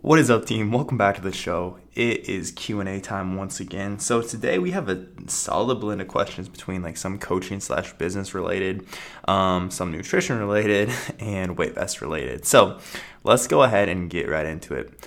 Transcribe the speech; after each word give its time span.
What 0.00 0.20
is 0.20 0.30
up, 0.30 0.46
team? 0.46 0.70
Welcome 0.70 0.96
back 0.96 1.16
to 1.16 1.20
the 1.20 1.32
show. 1.32 1.78
It 1.92 2.28
is 2.28 2.52
Q 2.52 2.78
and 2.78 2.88
A 2.88 3.00
time 3.00 3.34
once 3.34 3.58
again. 3.58 3.98
So 3.98 4.22
today 4.22 4.60
we 4.60 4.70
have 4.70 4.88
a 4.88 5.04
solid 5.26 5.80
blend 5.80 6.00
of 6.00 6.06
questions 6.06 6.48
between 6.48 6.82
like 6.82 6.96
some 6.96 7.18
coaching 7.18 7.58
slash 7.58 7.92
business 7.94 8.32
related, 8.32 8.86
um, 9.26 9.72
some 9.72 9.90
nutrition 9.90 10.38
related, 10.38 10.92
and 11.18 11.58
weight 11.58 11.74
vest 11.74 12.00
related. 12.00 12.46
So 12.46 12.78
let's 13.24 13.48
go 13.48 13.64
ahead 13.64 13.88
and 13.88 14.08
get 14.08 14.28
right 14.28 14.46
into 14.46 14.72
it. 14.74 15.04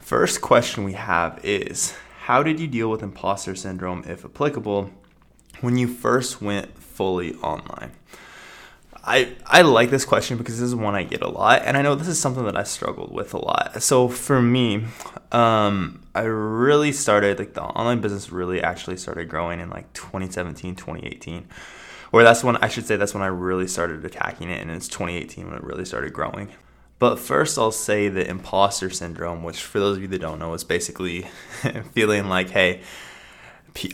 First 0.00 0.40
question 0.40 0.82
we 0.82 0.94
have 0.94 1.38
is 1.44 1.94
How 2.22 2.42
did 2.42 2.58
you 2.58 2.66
deal 2.66 2.90
with 2.90 3.04
imposter 3.04 3.54
syndrome, 3.54 4.02
if 4.08 4.24
applicable, 4.24 4.90
when 5.60 5.78
you 5.78 5.86
first 5.86 6.42
went 6.42 6.76
fully 6.82 7.36
online? 7.36 7.92
I, 9.04 9.34
I 9.44 9.62
like 9.62 9.90
this 9.90 10.04
question 10.04 10.38
because 10.38 10.60
this 10.60 10.68
is 10.68 10.74
one 10.74 10.94
I 10.94 11.02
get 11.02 11.22
a 11.22 11.28
lot, 11.28 11.62
and 11.64 11.76
I 11.76 11.82
know 11.82 11.94
this 11.94 12.08
is 12.08 12.20
something 12.20 12.44
that 12.44 12.56
I 12.56 12.62
struggled 12.62 13.12
with 13.12 13.34
a 13.34 13.38
lot. 13.38 13.82
So 13.82 14.08
for 14.08 14.40
me, 14.40 14.84
um, 15.32 16.06
I 16.14 16.22
really 16.22 16.92
started 16.92 17.38
like 17.38 17.54
the 17.54 17.62
online 17.62 18.00
business 18.00 18.30
really 18.30 18.62
actually 18.62 18.96
started 18.96 19.28
growing 19.28 19.58
in 19.58 19.70
like 19.70 19.92
2017, 19.92 20.76
2018, 20.76 21.48
or 22.12 22.22
that's 22.22 22.44
when 22.44 22.56
I 22.58 22.68
should 22.68 22.86
say 22.86 22.96
that's 22.96 23.14
when 23.14 23.24
I 23.24 23.26
really 23.26 23.66
started 23.66 24.04
attacking 24.04 24.50
it, 24.50 24.60
and 24.60 24.70
it's 24.70 24.86
2018 24.86 25.46
when 25.46 25.56
it 25.56 25.64
really 25.64 25.84
started 25.84 26.12
growing. 26.12 26.50
But 27.00 27.18
first, 27.18 27.58
I'll 27.58 27.72
say 27.72 28.08
the 28.08 28.24
imposter 28.28 28.88
syndrome, 28.88 29.42
which 29.42 29.60
for 29.60 29.80
those 29.80 29.96
of 29.96 30.02
you 30.02 30.08
that 30.08 30.20
don't 30.20 30.38
know, 30.38 30.54
is 30.54 30.62
basically 30.62 31.22
feeling 31.92 32.28
like, 32.28 32.50
hey, 32.50 32.82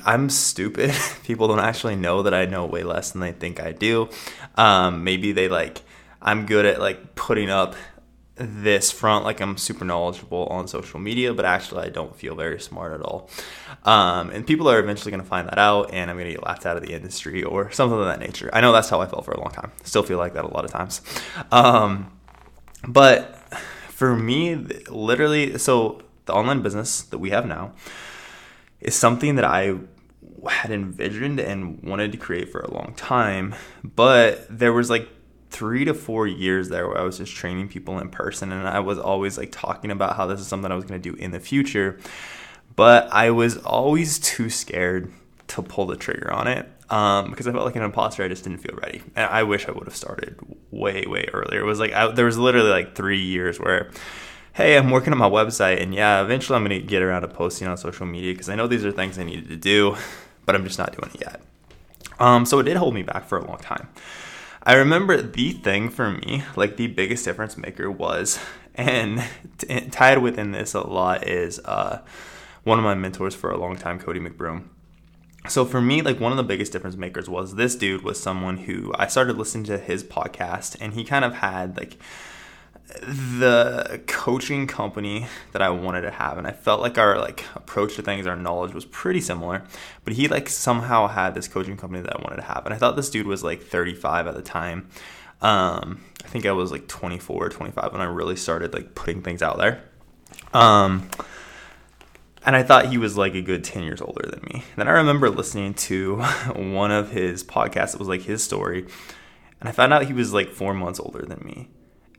I'm 0.04 0.30
stupid. 0.30 0.94
People 1.24 1.48
don't 1.48 1.60
actually 1.60 1.96
know 1.96 2.22
that 2.22 2.34
I 2.34 2.46
know 2.46 2.66
way 2.66 2.82
less 2.82 3.12
than 3.12 3.20
they 3.20 3.32
think 3.32 3.60
I 3.60 3.72
do. 3.72 4.08
Um, 4.56 5.04
maybe 5.04 5.32
they 5.32 5.48
like, 5.48 5.82
I'm 6.20 6.46
good 6.46 6.66
at 6.66 6.80
like 6.80 7.14
putting 7.14 7.50
up 7.50 7.74
this 8.40 8.92
front 8.92 9.24
like 9.24 9.40
I'm 9.40 9.56
super 9.56 9.84
knowledgeable 9.84 10.46
on 10.46 10.68
social 10.68 11.00
media, 11.00 11.34
but 11.34 11.44
actually 11.44 11.86
I 11.86 11.88
don't 11.88 12.14
feel 12.14 12.34
very 12.34 12.60
smart 12.60 12.92
at 12.92 13.02
all. 13.02 13.28
Um, 13.84 14.30
and 14.30 14.46
people 14.46 14.68
are 14.70 14.78
eventually 14.78 15.10
going 15.10 15.22
to 15.22 15.28
find 15.28 15.48
that 15.48 15.58
out, 15.58 15.92
and 15.92 16.10
I'm 16.10 16.16
going 16.16 16.28
to 16.28 16.34
get 16.34 16.44
laughed 16.44 16.66
out 16.66 16.76
of 16.76 16.82
the 16.82 16.92
industry 16.92 17.42
or 17.42 17.70
something 17.72 17.98
of 17.98 18.06
that 18.06 18.20
nature. 18.20 18.50
I 18.52 18.60
know 18.60 18.72
that's 18.72 18.88
how 18.88 19.00
I 19.00 19.06
felt 19.06 19.24
for 19.24 19.32
a 19.32 19.40
long 19.40 19.50
time. 19.50 19.72
Still 19.82 20.02
feel 20.02 20.18
like 20.18 20.34
that 20.34 20.44
a 20.44 20.48
lot 20.48 20.64
of 20.64 20.70
times. 20.70 21.02
Um, 21.50 22.12
but 22.86 23.34
for 23.88 24.14
me, 24.14 24.54
literally, 24.54 25.58
so 25.58 26.02
the 26.26 26.32
online 26.32 26.62
business 26.62 27.02
that 27.02 27.18
we 27.18 27.30
have 27.30 27.46
now 27.46 27.72
is 28.80 28.94
something 28.94 29.36
that 29.36 29.44
I 29.44 29.76
had 30.48 30.70
envisioned 30.70 31.40
and 31.40 31.82
wanted 31.82 32.12
to 32.12 32.18
create 32.18 32.50
for 32.50 32.60
a 32.60 32.72
long 32.72 32.94
time. 32.96 33.54
But 33.82 34.46
there 34.50 34.72
was 34.72 34.90
like 34.90 35.08
three 35.50 35.84
to 35.84 35.94
four 35.94 36.26
years 36.26 36.68
there 36.68 36.86
where 36.86 36.98
I 36.98 37.02
was 37.02 37.18
just 37.18 37.34
training 37.34 37.68
people 37.68 37.98
in 37.98 38.10
person 38.10 38.52
and 38.52 38.68
I 38.68 38.80
was 38.80 38.98
always 38.98 39.38
like 39.38 39.50
talking 39.50 39.90
about 39.90 40.16
how 40.16 40.26
this 40.26 40.40
is 40.40 40.46
something 40.46 40.70
I 40.70 40.74
was 40.74 40.84
going 40.84 41.00
to 41.00 41.10
do 41.10 41.16
in 41.16 41.30
the 41.30 41.40
future. 41.40 41.98
But 42.76 43.08
I 43.12 43.30
was 43.30 43.56
always 43.58 44.18
too 44.18 44.50
scared 44.50 45.12
to 45.48 45.62
pull 45.62 45.86
the 45.86 45.96
trigger 45.96 46.30
on 46.30 46.46
it 46.46 46.70
um, 46.90 47.30
because 47.30 47.48
I 47.48 47.52
felt 47.52 47.64
like 47.64 47.76
an 47.76 47.82
imposter. 47.82 48.22
I 48.22 48.28
just 48.28 48.44
didn't 48.44 48.58
feel 48.58 48.76
ready. 48.76 49.02
And 49.16 49.28
I 49.30 49.42
wish 49.42 49.66
I 49.66 49.72
would 49.72 49.84
have 49.84 49.96
started 49.96 50.38
way, 50.70 51.04
way 51.06 51.28
earlier. 51.32 51.60
It 51.60 51.64
was 51.64 51.80
like, 51.80 51.92
I, 51.92 52.08
there 52.12 52.26
was 52.26 52.38
literally 52.38 52.70
like 52.70 52.94
three 52.94 53.20
years 53.20 53.58
where 53.58 53.90
hey, 54.58 54.76
I'm 54.76 54.90
working 54.90 55.12
on 55.12 55.20
my 55.20 55.30
website, 55.30 55.80
and 55.80 55.94
yeah, 55.94 56.20
eventually 56.20 56.56
I'm 56.56 56.64
going 56.64 56.80
to 56.80 56.84
get 56.84 57.00
around 57.00 57.22
to 57.22 57.28
posting 57.28 57.68
on 57.68 57.76
social 57.76 58.04
media 58.06 58.32
because 58.32 58.48
I 58.48 58.56
know 58.56 58.66
these 58.66 58.84
are 58.84 58.90
things 58.90 59.16
I 59.16 59.22
needed 59.22 59.48
to 59.50 59.56
do, 59.56 59.96
but 60.46 60.56
I'm 60.56 60.64
just 60.64 60.80
not 60.80 60.96
doing 60.98 61.12
it 61.14 61.20
yet. 61.20 61.40
Um, 62.18 62.44
so 62.44 62.58
it 62.58 62.64
did 62.64 62.76
hold 62.76 62.92
me 62.92 63.04
back 63.04 63.28
for 63.28 63.38
a 63.38 63.46
long 63.46 63.58
time. 63.58 63.88
I 64.64 64.74
remember 64.74 65.22
the 65.22 65.52
thing 65.52 65.90
for 65.90 66.10
me, 66.10 66.42
like 66.56 66.76
the 66.76 66.88
biggest 66.88 67.24
difference 67.24 67.56
maker 67.56 67.88
was, 67.88 68.40
and 68.74 69.22
t- 69.58 69.82
tied 69.90 70.18
within 70.18 70.50
this 70.50 70.74
a 70.74 70.80
lot 70.80 71.28
is 71.28 71.60
uh, 71.60 72.00
one 72.64 72.80
of 72.80 72.84
my 72.84 72.96
mentors 72.96 73.36
for 73.36 73.52
a 73.52 73.56
long 73.56 73.76
time, 73.76 74.00
Cody 74.00 74.18
McBroom. 74.18 74.64
So 75.48 75.64
for 75.64 75.80
me, 75.80 76.02
like 76.02 76.18
one 76.18 76.32
of 76.32 76.36
the 76.36 76.42
biggest 76.42 76.72
difference 76.72 76.96
makers 76.96 77.28
was 77.28 77.54
this 77.54 77.76
dude 77.76 78.02
was 78.02 78.20
someone 78.20 78.56
who 78.56 78.92
I 78.98 79.06
started 79.06 79.38
listening 79.38 79.66
to 79.66 79.78
his 79.78 80.02
podcast, 80.02 80.76
and 80.80 80.94
he 80.94 81.04
kind 81.04 81.24
of 81.24 81.34
had 81.34 81.76
like 81.76 81.96
the 82.88 84.00
coaching 84.06 84.66
company 84.66 85.26
that 85.52 85.60
I 85.60 85.68
wanted 85.68 86.02
to 86.02 86.10
have 86.10 86.38
and 86.38 86.46
I 86.46 86.52
felt 86.52 86.80
like 86.80 86.96
our 86.96 87.18
like 87.18 87.44
approach 87.54 87.96
to 87.96 88.02
things 88.02 88.26
our 88.26 88.36
knowledge 88.36 88.72
was 88.72 88.86
pretty 88.86 89.20
similar 89.20 89.62
but 90.04 90.14
he 90.14 90.26
like 90.26 90.48
somehow 90.48 91.06
had 91.06 91.34
this 91.34 91.48
coaching 91.48 91.76
company 91.76 92.02
that 92.02 92.16
I 92.16 92.22
wanted 92.22 92.36
to 92.36 92.42
have 92.42 92.64
and 92.64 92.74
I 92.74 92.78
thought 92.78 92.96
this 92.96 93.10
dude 93.10 93.26
was 93.26 93.44
like 93.44 93.62
35 93.62 94.26
at 94.26 94.34
the 94.34 94.42
time. 94.42 94.88
Um, 95.40 96.00
I 96.24 96.28
think 96.28 96.46
I 96.46 96.52
was 96.52 96.72
like 96.72 96.88
24 96.88 97.46
or 97.46 97.48
25 97.48 97.92
when 97.92 98.00
I 98.00 98.04
really 98.04 98.36
started 98.36 98.72
like 98.72 98.94
putting 98.94 99.22
things 99.22 99.42
out 99.42 99.58
there. 99.58 99.84
Um, 100.52 101.08
and 102.44 102.56
I 102.56 102.62
thought 102.62 102.86
he 102.86 102.98
was 102.98 103.16
like 103.16 103.34
a 103.34 103.42
good 103.42 103.62
10 103.62 103.84
years 103.84 104.00
older 104.00 104.26
than 104.28 104.40
me. 104.52 104.64
Then 104.76 104.88
I 104.88 104.92
remember 104.92 105.30
listening 105.30 105.74
to 105.74 106.22
one 106.56 106.90
of 106.90 107.12
his 107.12 107.44
podcasts 107.44 107.94
it 107.94 107.98
was 107.98 108.08
like 108.08 108.22
his 108.22 108.42
story 108.42 108.86
and 109.60 109.68
I 109.68 109.72
found 109.72 109.92
out 109.92 110.06
he 110.06 110.14
was 110.14 110.32
like 110.32 110.48
four 110.48 110.72
months 110.72 110.98
older 110.98 111.24
than 111.24 111.42
me 111.44 111.68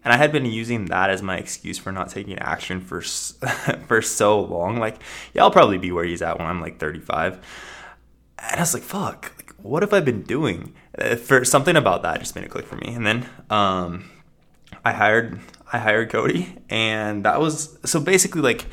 and 0.09 0.15
I 0.15 0.17
had 0.17 0.31
been 0.31 0.47
using 0.47 0.85
that 0.85 1.11
as 1.11 1.21
my 1.21 1.37
excuse 1.37 1.77
for 1.77 1.91
not 1.91 2.09
taking 2.09 2.39
action 2.39 2.81
for 2.81 2.99
for 3.87 4.01
so 4.01 4.41
long. 4.41 4.79
Like, 4.79 4.95
yeah, 5.35 5.43
I'll 5.43 5.51
probably 5.51 5.77
be 5.77 5.91
where 5.91 6.03
he's 6.03 6.23
at 6.23 6.39
when 6.39 6.47
I'm 6.47 6.59
like 6.59 6.79
35. 6.79 7.33
And 8.39 8.55
I 8.55 8.59
was 8.59 8.73
like, 8.73 8.81
fuck, 8.81 9.31
like, 9.37 9.53
what 9.61 9.83
have 9.83 9.93
I 9.93 9.99
been 9.99 10.23
doing? 10.23 10.73
Uh, 10.97 11.15
for 11.15 11.45
something 11.45 11.75
about 11.75 12.01
that 12.01 12.21
just 12.21 12.33
made 12.33 12.43
it 12.43 12.49
click 12.49 12.65
for 12.65 12.77
me. 12.77 12.91
And 12.95 13.05
then 13.05 13.29
um, 13.51 14.09
I 14.83 14.93
hired 14.93 15.41
I 15.71 15.77
hired 15.77 16.09
Cody, 16.09 16.57
and 16.71 17.23
that 17.23 17.39
was 17.39 17.77
so 17.85 17.99
basically 17.99 18.41
like 18.41 18.65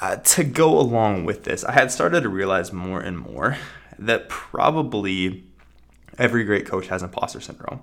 uh, 0.00 0.16
to 0.16 0.42
go 0.42 0.80
along 0.80 1.26
with 1.26 1.44
this. 1.44 1.64
I 1.64 1.72
had 1.72 1.92
started 1.92 2.22
to 2.22 2.30
realize 2.30 2.72
more 2.72 3.00
and 3.00 3.18
more 3.18 3.58
that 3.98 4.30
probably 4.30 5.44
every 6.16 6.44
great 6.44 6.64
coach 6.64 6.86
has 6.86 7.02
imposter 7.02 7.42
syndrome. 7.42 7.82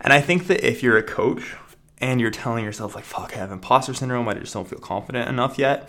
And 0.00 0.12
I 0.12 0.20
think 0.20 0.46
that 0.46 0.64
if 0.64 0.80
you're 0.84 0.96
a 0.96 1.02
coach 1.02 1.56
and 2.02 2.20
you're 2.20 2.30
telling 2.30 2.64
yourself, 2.64 2.94
like, 2.94 3.04
fuck, 3.04 3.34
I 3.34 3.38
have 3.38 3.52
imposter 3.52 3.94
syndrome, 3.94 4.28
I 4.28 4.34
just 4.34 4.52
don't 4.52 4.68
feel 4.68 4.80
confident 4.80 5.28
enough 5.28 5.56
yet, 5.56 5.88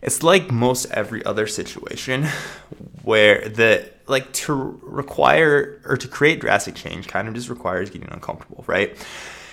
it's 0.00 0.22
like 0.22 0.50
most 0.50 0.86
every 0.92 1.22
other 1.24 1.46
situation 1.46 2.24
where 3.02 3.48
the 3.48 3.90
like 4.06 4.32
to 4.32 4.78
require 4.82 5.80
or 5.84 5.96
to 5.96 6.08
create 6.08 6.40
drastic 6.40 6.74
change 6.74 7.06
kind 7.06 7.28
of 7.28 7.34
just 7.34 7.48
requires 7.48 7.90
getting 7.90 8.10
uncomfortable, 8.10 8.64
right? 8.66 8.96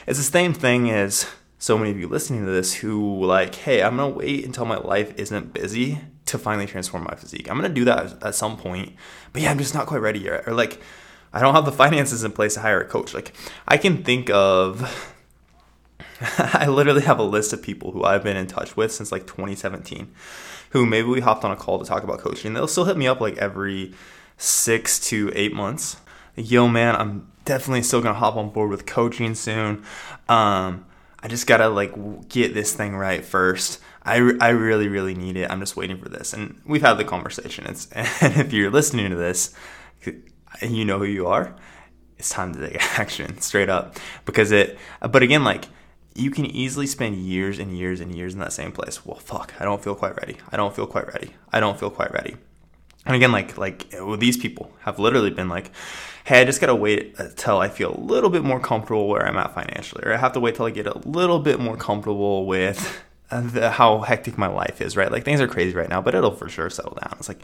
It's 0.08 0.18
the 0.18 0.24
same 0.24 0.54
thing 0.54 0.90
as 0.90 1.28
so 1.60 1.78
many 1.78 1.92
of 1.92 2.00
you 2.00 2.08
listening 2.08 2.46
to 2.46 2.52
this 2.52 2.76
who 2.76 3.26
like, 3.26 3.56
hey, 3.56 3.84
I'm 3.84 3.98
gonna 3.98 4.10
wait 4.10 4.46
until 4.46 4.66
my 4.66 4.78
life 4.78 5.14
isn't 5.18 5.54
busy 5.54 6.00
to 6.28 6.38
finally 6.38 6.66
transform 6.66 7.04
my 7.04 7.16
physique. 7.16 7.50
I'm 7.50 7.58
gonna 7.58 7.70
do 7.70 7.86
that 7.86 8.24
at 8.24 8.36
some 8.36 8.58
point, 8.58 8.94
but 9.34 9.42
yeah, 9.42 9.52
I'm 9.52 9.58
just 9.58 9.74
not 9.74 9.88
quite 9.88 10.02
ready 10.02 10.20
yet. 10.20 10.48
Or 10.48 10.54
like, 10.54 10.80
I 11.34 11.42
don't 11.42 11.56
have 11.56 11.66
the 11.66 11.72
finances 11.84 12.24
in 12.24 12.32
place 12.32 12.54
to 12.54 12.62
hire 12.62 12.82
a 12.82 12.86
coach. 12.86 13.14
Like 13.14 13.34
I 13.68 13.78
can 13.78 14.04
think 14.04 14.30
of 14.30 15.16
I 16.38 16.68
literally 16.68 17.04
have 17.04 17.20
a 17.20 17.24
list 17.24 17.54
of 17.54 17.62
people 17.62 17.92
who 17.92 18.04
I've 18.04 18.24
been 18.24 18.38
in 18.38 18.48
touch 18.48 18.76
with 18.76 18.92
since 18.92 19.12
like 19.12 19.28
2017 19.28 20.12
who 20.72 20.86
maybe 20.86 21.08
we 21.08 21.22
hopped 21.22 21.46
on 21.46 21.52
a 21.52 21.56
call 21.56 21.80
to 21.80 21.86
talk 21.86 22.04
about 22.04 22.20
coaching. 22.20 22.54
They'll 22.54 22.68
still 22.68 22.86
hit 22.86 22.98
me 22.98 23.08
up 23.08 23.22
like 23.22 23.38
every 23.38 23.94
6 24.38 25.00
to 25.08 25.32
8 25.34 25.54
months. 25.54 25.98
Yo 26.36 26.68
man, 26.68 26.96
I'm 26.96 27.32
definitely 27.46 27.84
still 27.84 28.02
to 28.02 28.14
hop 28.14 28.36
on 28.36 28.50
board 28.50 28.70
with 28.70 28.86
coaching 28.86 29.36
soon. 29.36 29.84
Um 30.30 30.86
I 31.20 31.28
just 31.28 31.48
got 31.48 31.58
to 31.58 31.68
like 31.68 32.30
get 32.30 32.54
this 32.54 32.74
thing 32.74 32.96
right 32.96 33.26
first. 33.26 33.80
I, 34.04 34.18
I 34.40 34.50
really 34.50 34.88
really 34.88 35.16
need 35.16 35.36
it. 35.36 35.50
I'm 35.50 35.60
just 35.60 35.76
waiting 35.76 35.98
for 35.98 36.10
this. 36.10 36.32
And 36.34 36.62
we've 36.66 36.82
had 36.82 36.94
the 36.96 37.04
conversation. 37.04 37.66
It's 37.66 37.88
and 37.92 38.38
if 38.38 38.54
you're 38.54 38.72
listening 38.72 39.10
to 39.10 39.16
this, 39.16 39.54
you 40.62 40.86
know 40.86 41.00
who 41.00 41.06
you 41.06 41.28
are, 41.28 41.56
it's 42.18 42.30
time 42.30 42.54
to 42.54 42.68
take 42.68 42.82
action 43.00 43.40
straight 43.42 43.70
up 43.70 43.98
because 44.26 44.52
it 44.52 44.78
but 45.02 45.24
again 45.24 45.44
like 45.44 45.66
you 46.18 46.32
can 46.32 46.46
easily 46.46 46.88
spend 46.88 47.16
years 47.18 47.60
and 47.60 47.78
years 47.78 48.00
and 48.00 48.14
years 48.16 48.34
in 48.34 48.40
that 48.40 48.54
same 48.54 48.72
place. 48.72 49.06
Well, 49.06 49.18
fuck, 49.18 49.54
I 49.60 49.66
don't 49.66 49.84
feel 49.84 49.96
quite 49.96 50.16
ready. 50.18 50.38
I 50.52 50.58
don't 50.58 50.76
feel 50.76 50.88
quite 50.88 51.08
ready. 51.14 51.34
I 51.54 51.60
don't 51.60 51.80
feel 51.80 51.90
quite 51.92 52.12
ready. 52.12 52.36
And 53.06 53.16
again, 53.16 53.32
like 53.32 53.58
like 53.58 53.88
well, 53.94 54.18
these 54.18 54.36
people 54.36 54.72
have 54.82 55.00
literally 55.00 55.30
been 55.30 55.48
like, 55.48 55.72
hey, 56.26 56.42
I 56.42 56.46
just 56.46 56.60
gotta 56.60 56.76
wait 56.76 57.16
until 57.18 57.60
I 57.60 57.70
feel 57.70 57.96
a 57.96 58.00
little 58.00 58.30
bit 58.30 58.44
more 58.44 58.60
comfortable 58.60 59.08
where 59.08 59.26
I'm 59.26 59.38
at 59.38 59.54
financially, 59.54 60.04
or 60.06 60.14
I 60.14 60.18
have 60.18 60.34
to 60.34 60.40
wait 60.40 60.56
till 60.56 60.66
I 60.66 60.72
get 60.72 60.88
a 60.88 60.98
little 61.08 61.40
bit 61.40 61.60
more 61.60 61.78
comfortable 61.78 62.46
with 62.46 63.02
the, 63.30 63.72
how 63.72 64.00
hectic 64.00 64.38
my 64.38 64.48
life 64.48 64.82
is, 64.82 64.98
right? 64.98 65.12
Like 65.12 65.24
things 65.24 65.40
are 65.40 65.48
crazy 65.48 65.76
right 65.76 65.90
now, 65.90 66.02
but 66.02 66.16
it'll 66.16 66.32
for 66.32 66.50
sure 66.50 66.70
settle 66.70 66.98
down. 67.02 67.16
It's 67.20 67.30
like 67.30 67.42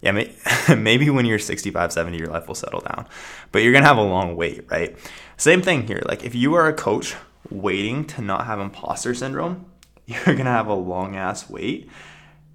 yeah, 0.00 0.12
maybe 0.76 1.10
when 1.10 1.26
you're 1.26 1.38
65, 1.38 1.92
70, 1.92 2.18
your 2.18 2.28
life 2.28 2.46
will 2.46 2.54
settle 2.54 2.80
down, 2.80 3.06
but 3.52 3.62
you're 3.62 3.72
gonna 3.72 3.86
have 3.86 3.98
a 3.98 4.02
long 4.02 4.36
wait, 4.36 4.70
right? 4.70 4.96
Same 5.36 5.60
thing 5.60 5.86
here. 5.86 6.02
Like 6.06 6.24
if 6.24 6.34
you 6.34 6.54
are 6.54 6.68
a 6.68 6.72
coach 6.72 7.14
waiting 7.50 8.04
to 8.06 8.22
not 8.22 8.46
have 8.46 8.60
imposter 8.60 9.14
syndrome, 9.14 9.66
you're 10.06 10.36
gonna 10.36 10.44
have 10.44 10.68
a 10.68 10.74
long 10.74 11.16
ass 11.16 11.48
wait. 11.48 11.90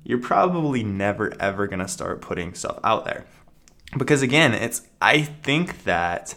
You're 0.04 0.20
probably 0.20 0.84
never 0.84 1.34
ever 1.40 1.68
gonna 1.68 1.88
start 1.88 2.22
putting 2.22 2.54
stuff 2.54 2.80
out 2.84 3.06
there. 3.06 3.26
Because 3.98 4.22
again, 4.22 4.54
it's, 4.54 4.84
I 5.02 5.22
think 5.22 5.84
that 5.84 6.36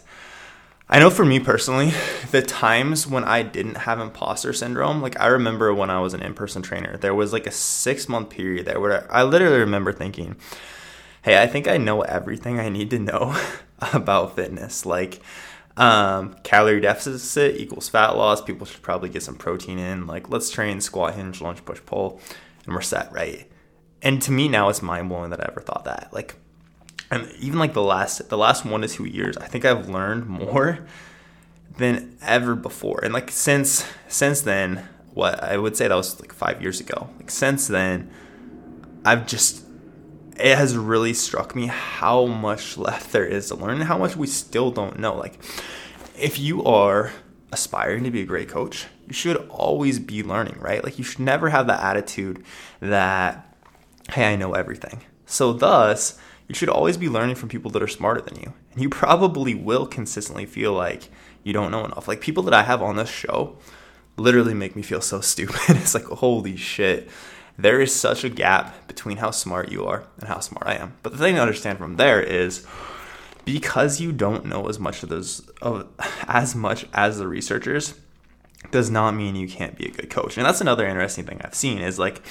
I 0.87 0.99
know 0.99 1.09
for 1.09 1.25
me 1.25 1.39
personally, 1.39 1.93
the 2.31 2.41
times 2.41 3.07
when 3.07 3.23
I 3.23 3.43
didn't 3.43 3.75
have 3.75 3.99
imposter 3.99 4.53
syndrome, 4.53 5.01
like 5.01 5.19
I 5.19 5.27
remember 5.27 5.73
when 5.73 5.89
I 5.89 5.99
was 5.99 6.13
an 6.13 6.21
in 6.21 6.33
person 6.33 6.61
trainer, 6.61 6.97
there 6.97 7.15
was 7.15 7.33
like 7.33 7.47
a 7.47 7.51
six 7.51 8.07
month 8.07 8.29
period 8.29 8.65
there 8.65 8.79
where 8.79 9.11
I 9.11 9.23
literally 9.23 9.59
remember 9.59 9.91
thinking, 9.91 10.35
hey, 11.23 11.41
I 11.41 11.47
think 11.47 11.67
I 11.67 11.77
know 11.77 12.01
everything 12.01 12.59
I 12.59 12.69
need 12.69 12.91
to 12.91 12.99
know 12.99 13.35
about 13.93 14.35
fitness. 14.35 14.85
Like, 14.85 15.21
um, 15.77 16.35
calorie 16.43 16.79
deficit 16.79 17.57
equals 17.57 17.89
fat 17.89 18.11
loss. 18.11 18.41
People 18.41 18.65
should 18.65 18.81
probably 18.81 19.09
get 19.09 19.23
some 19.23 19.35
protein 19.35 19.77
in. 19.77 20.07
Like, 20.07 20.29
let's 20.29 20.49
train 20.49 20.81
squat, 20.81 21.15
hinge, 21.15 21.41
lunge, 21.41 21.63
push, 21.65 21.81
pull, 21.85 22.21
and 22.65 22.73
we're 22.73 22.81
set, 22.81 23.11
right? 23.11 23.49
And 24.01 24.21
to 24.21 24.31
me 24.31 24.47
now, 24.47 24.69
it's 24.69 24.81
mind 24.81 25.09
blowing 25.09 25.31
that 25.31 25.41
I 25.41 25.47
ever 25.49 25.61
thought 25.61 25.85
that. 25.85 26.09
Like, 26.11 26.35
and 27.11 27.29
even 27.39 27.59
like 27.59 27.73
the 27.73 27.83
last 27.83 28.29
the 28.29 28.37
last 28.37 28.65
one 28.65 28.81
to 28.81 28.87
two 28.87 29.05
years, 29.05 29.37
I 29.37 29.47
think 29.47 29.65
I've 29.65 29.89
learned 29.89 30.27
more 30.27 30.85
than 31.77 32.17
ever 32.21 32.55
before. 32.55 33.01
And 33.03 33.13
like 33.13 33.31
since 33.31 33.85
since 34.07 34.41
then, 34.41 34.87
what 35.13 35.43
I 35.43 35.57
would 35.57 35.75
say 35.75 35.87
that 35.87 35.95
was 35.95 36.19
like 36.19 36.33
five 36.33 36.61
years 36.61 36.79
ago. 36.79 37.09
Like 37.17 37.29
since 37.29 37.67
then, 37.67 38.11
I've 39.03 39.27
just 39.27 39.64
it 40.37 40.57
has 40.57 40.75
really 40.75 41.13
struck 41.13 41.55
me 41.55 41.67
how 41.67 42.25
much 42.25 42.77
left 42.77 43.11
there 43.11 43.25
is 43.25 43.47
to 43.47 43.55
learn 43.55 43.75
and 43.75 43.85
how 43.85 43.97
much 43.97 44.15
we 44.15 44.27
still 44.27 44.71
don't 44.71 44.99
know. 44.99 45.15
Like 45.15 45.39
if 46.17 46.39
you 46.39 46.63
are 46.63 47.11
aspiring 47.51 48.03
to 48.03 48.11
be 48.11 48.21
a 48.21 48.25
great 48.25 48.49
coach, 48.49 48.87
you 49.07 49.13
should 49.13 49.37
always 49.49 49.99
be 49.99 50.23
learning, 50.23 50.57
right? 50.59 50.83
Like 50.83 50.97
you 50.97 51.03
should 51.03 51.21
never 51.21 51.49
have 51.49 51.67
the 51.67 51.81
attitude 51.81 52.43
that, 52.79 53.55
hey, 54.11 54.33
I 54.33 54.35
know 54.35 54.53
everything. 54.53 55.01
So 55.25 55.53
thus 55.53 56.19
you 56.47 56.55
should 56.55 56.69
always 56.69 56.97
be 56.97 57.09
learning 57.09 57.35
from 57.35 57.49
people 57.49 57.71
that 57.71 57.81
are 57.81 57.87
smarter 57.87 58.21
than 58.21 58.39
you. 58.39 58.53
And 58.73 58.81
you 58.81 58.89
probably 58.89 59.55
will 59.55 59.87
consistently 59.87 60.45
feel 60.45 60.73
like 60.73 61.09
you 61.43 61.53
don't 61.53 61.71
know 61.71 61.85
enough. 61.85 62.07
Like 62.07 62.21
people 62.21 62.43
that 62.43 62.53
I 62.53 62.63
have 62.63 62.81
on 62.81 62.97
this 62.97 63.09
show 63.09 63.57
literally 64.17 64.53
make 64.53 64.75
me 64.75 64.81
feel 64.81 65.01
so 65.01 65.19
stupid. 65.21 65.59
it's 65.69 65.93
like, 65.93 66.05
holy 66.05 66.57
shit. 66.57 67.09
There 67.57 67.79
is 67.81 67.95
such 67.95 68.23
a 68.23 68.29
gap 68.29 68.87
between 68.87 69.17
how 69.17 69.31
smart 69.31 69.71
you 69.71 69.85
are 69.85 70.03
and 70.19 70.27
how 70.27 70.39
smart 70.39 70.67
I 70.67 70.75
am. 70.75 70.95
But 71.03 71.13
the 71.13 71.17
thing 71.17 71.35
to 71.35 71.41
understand 71.41 71.77
from 71.77 71.95
there 71.95 72.21
is 72.21 72.65
because 73.45 74.01
you 74.01 74.11
don't 74.11 74.45
know 74.45 74.67
as 74.67 74.79
much 74.79 75.03
of 75.03 75.09
those 75.09 75.47
of, 75.61 75.87
as 76.27 76.55
much 76.55 76.85
as 76.93 77.17
the 77.17 77.27
researchers 77.27 77.95
does 78.71 78.89
not 78.89 79.15
mean 79.15 79.35
you 79.35 79.47
can't 79.47 79.77
be 79.77 79.85
a 79.85 79.91
good 79.91 80.09
coach. 80.09 80.37
And 80.37 80.45
that's 80.45 80.61
another 80.61 80.87
interesting 80.87 81.25
thing 81.25 81.39
I've 81.43 81.55
seen 81.55 81.77
is 81.77 81.99
like 81.99 82.21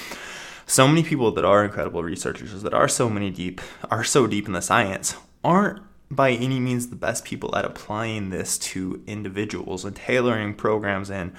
so 0.67 0.87
many 0.87 1.03
people 1.03 1.31
that 1.31 1.45
are 1.45 1.63
incredible 1.63 2.03
researchers 2.03 2.61
that 2.61 2.73
are 2.73 2.87
so 2.87 3.09
many 3.09 3.29
deep 3.29 3.61
are 3.89 4.03
so 4.03 4.27
deep 4.27 4.47
in 4.47 4.53
the 4.53 4.61
science 4.61 5.15
aren't 5.43 5.81
by 6.09 6.31
any 6.31 6.59
means 6.59 6.87
the 6.87 6.95
best 6.95 7.25
people 7.25 7.55
at 7.55 7.65
applying 7.65 8.29
this 8.29 8.57
to 8.57 9.03
individuals 9.07 9.83
and 9.85 9.95
tailoring 9.95 10.53
programs 10.53 11.09
and 11.09 11.33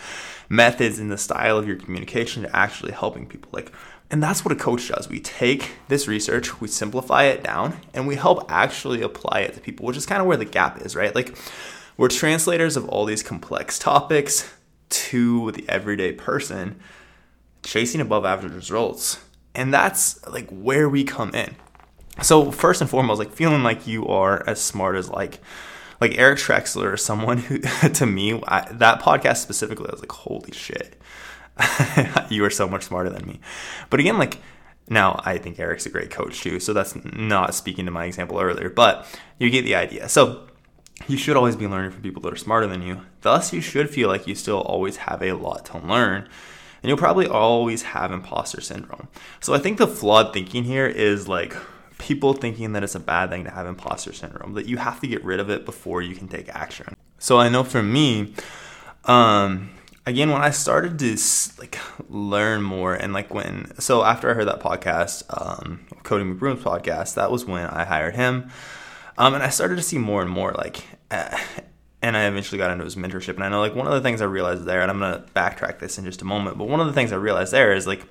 methods 0.49 0.99
in 0.99 1.09
the 1.09 1.19
style 1.19 1.57
of 1.57 1.67
your 1.67 1.77
communication 1.77 2.43
to 2.43 2.57
actually 2.57 2.93
helping 2.93 3.27
people 3.27 3.49
like 3.53 3.73
and 4.09 4.23
that's 4.23 4.45
what 4.45 4.53
a 4.53 4.57
coach 4.57 4.89
does 4.89 5.09
we 5.09 5.21
take 5.21 5.73
this 5.89 6.09
research 6.09 6.61
we 6.61 6.69
simplify 6.69 7.25
it 7.25 7.43
down 7.45 7.77
and 7.95 8.07
we 8.07 8.17
help 8.17 8.45
actually 8.51 9.03
apply 9.03 9.41
it 9.41 9.55
to 9.55 9.61
people 9.61 9.87
which 9.87 9.97
is 9.97 10.07
kind 10.07 10.21
of 10.21 10.27
where 10.27 10.37
the 10.37 10.45
gap 10.45 10.81
is 10.85 10.97
right 10.97 11.15
like 11.15 11.37
we're 11.97 12.09
translators 12.09 12.77
of 12.77 12.89
all 12.89 13.05
these 13.05 13.23
complex 13.23 13.79
topics 13.79 14.53
to 14.89 15.51
the 15.53 15.65
everyday 15.69 16.13
person 16.13 16.79
chasing 17.63 18.01
above 18.01 18.25
average 18.25 18.53
results. 18.53 19.23
And 19.55 19.73
that's 19.73 20.25
like 20.27 20.49
where 20.51 20.89
we 20.89 21.05
come 21.05 21.35
in. 21.35 21.57
So 22.23 22.51
first 22.51 22.81
and 22.81 22.89
foremost, 22.89 23.19
like 23.19 23.33
feeling 23.33 23.63
like 23.63 23.87
you 23.87 24.07
are 24.07 24.43
as 24.47 24.61
smart 24.61 24.97
as 24.97 25.09
like 25.09 25.41
like 26.01 26.19
Eric 26.19 26.39
Trexler 26.39 26.93
or 26.93 26.97
someone 26.97 27.39
who 27.39 27.59
to 27.95 28.07
me 28.07 28.41
I, 28.47 28.71
that 28.73 29.01
podcast 29.01 29.39
specifically 29.39 29.89
I 29.89 29.93
was 29.93 30.01
like 30.01 30.13
holy 30.13 30.53
shit. 30.53 31.01
you 32.29 32.45
are 32.45 32.51
so 32.51 32.69
much 32.69 32.85
smarter 32.85 33.11
than 33.11 33.27
me. 33.27 33.41
But 33.91 34.01
again 34.01 34.19
like 34.19 34.39
now 34.89 35.21
I 35.25 35.39
think 35.39 35.59
Eric's 35.59 35.87
a 35.87 35.91
great 35.91 36.11
coach 36.11 36.41
too, 36.41 36.61
so 36.61 36.73
that's 36.73 36.97
not 37.05 37.55
speaking 37.55 37.87
to 37.87 37.91
my 37.91 38.05
example 38.05 38.41
earlier, 38.41 38.71
but 38.71 39.07
you 39.39 39.51
get 39.51 39.63
the 39.63 39.75
idea. 39.75 40.09
So 40.09 40.47
you 41.09 41.17
should 41.17 41.37
always 41.37 41.57
be 41.57 41.67
learning 41.67 41.91
from 41.91 42.03
people 42.03 42.23
that 42.23 42.33
are 42.33 42.37
smarter 42.37 42.67
than 42.67 42.83
you. 42.83 43.03
Thus, 43.21 43.53
you 43.53 43.61
should 43.61 43.91
feel 43.91 44.09
like 44.09 44.27
you 44.27 44.35
still 44.35 44.61
always 44.61 44.97
have 44.99 45.23
a 45.23 45.33
lot 45.33 45.67
to 45.67 45.79
learn 45.79 46.29
and 46.83 46.89
you'll 46.89 46.99
probably 46.99 47.27
always 47.27 47.83
have 47.83 48.13
imposter 48.13 48.61
syndrome. 48.61 49.09
So 49.41 49.55
I 49.55 49.59
think 49.59 49.79
the 49.79 49.87
flawed 49.87 50.33
thinking 50.33 50.65
here 50.65 50.87
is 50.87 51.27
like 51.27 51.55
people 51.99 52.35
thinking 52.35 52.73
that 52.73 52.83
it's 52.83 52.95
a 52.95 53.01
bad 53.01 53.31
thing 53.31 53.45
to 53.45 53.51
have 53.51 53.67
imposter 53.67 54.13
syndrome, 54.13 54.55
that 54.55 54.67
you 54.67 54.77
have 54.77 55.01
to 55.01 55.07
get 55.07 55.25
rid 55.25 55.41
of 55.41 55.51
it 55.51 55.65
before 55.65 56.03
you 56.03 56.15
can 56.15 56.29
take 56.29 56.49
action. 56.49 56.95
So 57.19 57.39
I 57.39 57.49
know 57.49 57.65
for 57.65 57.83
me, 57.83 58.35
um, 59.05 59.71
again, 60.05 60.31
when 60.31 60.43
I 60.43 60.51
started 60.51 60.99
to 60.99 61.17
like 61.59 61.79
learn 62.09 62.63
more 62.63 62.95
and 62.95 63.13
like 63.13 63.33
when, 63.33 63.79
so 63.81 64.05
after 64.05 64.31
I 64.31 64.35
heard 64.35 64.49
that 64.49 64.61
podcast, 64.61 65.25
um, 65.31 65.87
Cody 66.03 66.25
McBroom's 66.25 66.63
podcast, 66.63 67.15
that 67.15 67.31
was 67.31 67.45
when 67.45 67.67
I 67.67 67.85
hired 67.85 68.15
him. 68.15 68.51
Um, 69.19 69.35
and 69.35 69.43
I 69.43 69.49
started 69.49 69.77
to 69.77 69.83
see 69.83 69.99
more 69.99 70.21
and 70.21 70.31
more 70.31 70.53
like, 70.53 70.85
uh, 71.11 71.37
and 72.03 72.17
I 72.17 72.27
eventually 72.27 72.59
got 72.59 72.71
into 72.71 72.85
his 72.85 72.97
mentorship. 72.97 73.35
And 73.35 73.45
I 73.45 73.49
know 73.49 73.61
like 73.61 73.75
one 73.75 73.87
of 73.87 73.95
the 73.95 74.03
things 74.03 74.21
I 74.21 74.27
realized 74.27 74.65
there, 74.65 74.83
and 74.83 74.91
I'm 74.91 74.99
gonna 74.99 75.25
backtrack 75.35 75.79
this 75.79 75.99
in 75.99 76.05
just 76.05 76.23
a 76.23 76.27
moment, 76.27 76.59
but 76.59 76.69
one 76.69 76.81
of 76.81 76.87
the 76.87 76.93
things 76.93 77.13
I 77.13 77.17
realized 77.17 77.53
there 77.53 77.73
is 77.73 77.87
like 77.87 78.05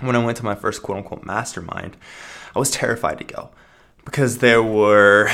when 0.00 0.16
I 0.16 0.24
went 0.24 0.38
to 0.38 0.44
my 0.44 0.54
first 0.54 0.82
quote 0.82 0.98
unquote 0.98 1.24
mastermind, 1.24 1.96
I 2.54 2.58
was 2.58 2.70
terrified 2.70 3.18
to 3.18 3.24
go 3.24 3.50
because 4.04 4.38
there 4.38 4.62
were 4.62 5.30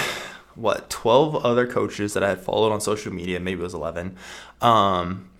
what 0.54 0.88
12 0.90 1.44
other 1.44 1.66
coaches 1.66 2.14
that 2.14 2.22
I 2.22 2.28
had 2.28 2.40
followed 2.40 2.72
on 2.72 2.80
social 2.80 3.12
media, 3.12 3.38
maybe 3.38 3.60
it 3.60 3.64
was 3.64 3.74
11. 3.74 4.16
Um, 4.60 5.30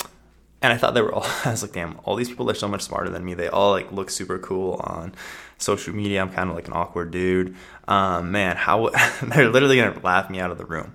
and 0.63 0.73
I 0.73 0.77
thought 0.77 0.95
they 0.95 1.03
were 1.03 1.15
all, 1.15 1.27
I 1.45 1.51
was 1.51 1.63
like, 1.63 1.73
damn, 1.73 1.99
all 2.05 2.17
these 2.17 2.29
people 2.29 2.51
are 2.51 2.55
so 2.55 2.69
much 2.69 2.83
smarter 2.83 3.11
than 3.11 3.25
me. 3.25 3.35
They 3.35 3.49
all 3.49 3.73
like 3.73 3.91
look 3.93 4.11
super 4.11 4.39
cool 4.39 4.81
on 4.85 5.15
social 5.59 5.95
media. 5.95 6.21
I'm 6.21 6.33
kind 6.33 6.51
of 6.51 6.57
like 6.57 6.67
an 6.67 6.75
awkward 6.75 7.11
dude. 7.11 7.57
Um, 7.89 8.31
man, 8.31 8.57
how 8.57 8.89
they're 9.23 9.49
literally 9.49 9.77
gonna 9.77 9.99
laugh 10.03 10.31
me 10.31 10.41
out 10.41 10.51
of 10.51 10.59
the 10.59 10.67
room. 10.67 10.95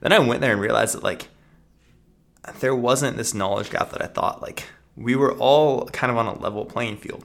Then 0.00 0.12
I 0.12 0.18
went 0.18 0.40
there 0.40 0.52
and 0.52 0.60
realized 0.60 0.94
that 0.94 1.04
like 1.04 1.28
there 2.58 2.74
wasn't 2.74 3.16
this 3.16 3.34
knowledge 3.34 3.70
gap 3.70 3.90
that 3.90 4.02
I 4.02 4.06
thought. 4.06 4.42
Like 4.42 4.64
we 4.96 5.14
were 5.14 5.32
all 5.32 5.86
kind 5.86 6.10
of 6.10 6.16
on 6.16 6.26
a 6.26 6.38
level 6.38 6.64
playing 6.64 6.96
field. 6.96 7.24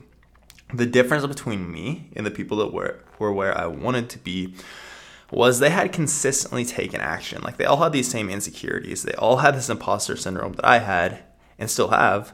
The 0.72 0.86
difference 0.86 1.26
between 1.26 1.70
me 1.70 2.10
and 2.14 2.26
the 2.26 2.30
people 2.30 2.58
that 2.58 2.72
were 2.72 3.00
were 3.18 3.32
where 3.32 3.56
I 3.56 3.66
wanted 3.66 4.10
to 4.10 4.18
be 4.18 4.54
was 5.30 5.58
they 5.58 5.70
had 5.70 5.92
consistently 5.92 6.64
taken 6.64 7.00
action. 7.00 7.42
Like 7.42 7.56
they 7.56 7.64
all 7.64 7.82
had 7.82 7.92
these 7.92 8.08
same 8.08 8.30
insecurities. 8.30 9.02
They 9.02 9.14
all 9.14 9.38
had 9.38 9.54
this 9.54 9.68
imposter 9.68 10.16
syndrome 10.16 10.54
that 10.54 10.64
I 10.64 10.78
had 10.78 11.20
and 11.58 11.70
still 11.70 11.88
have, 11.88 12.32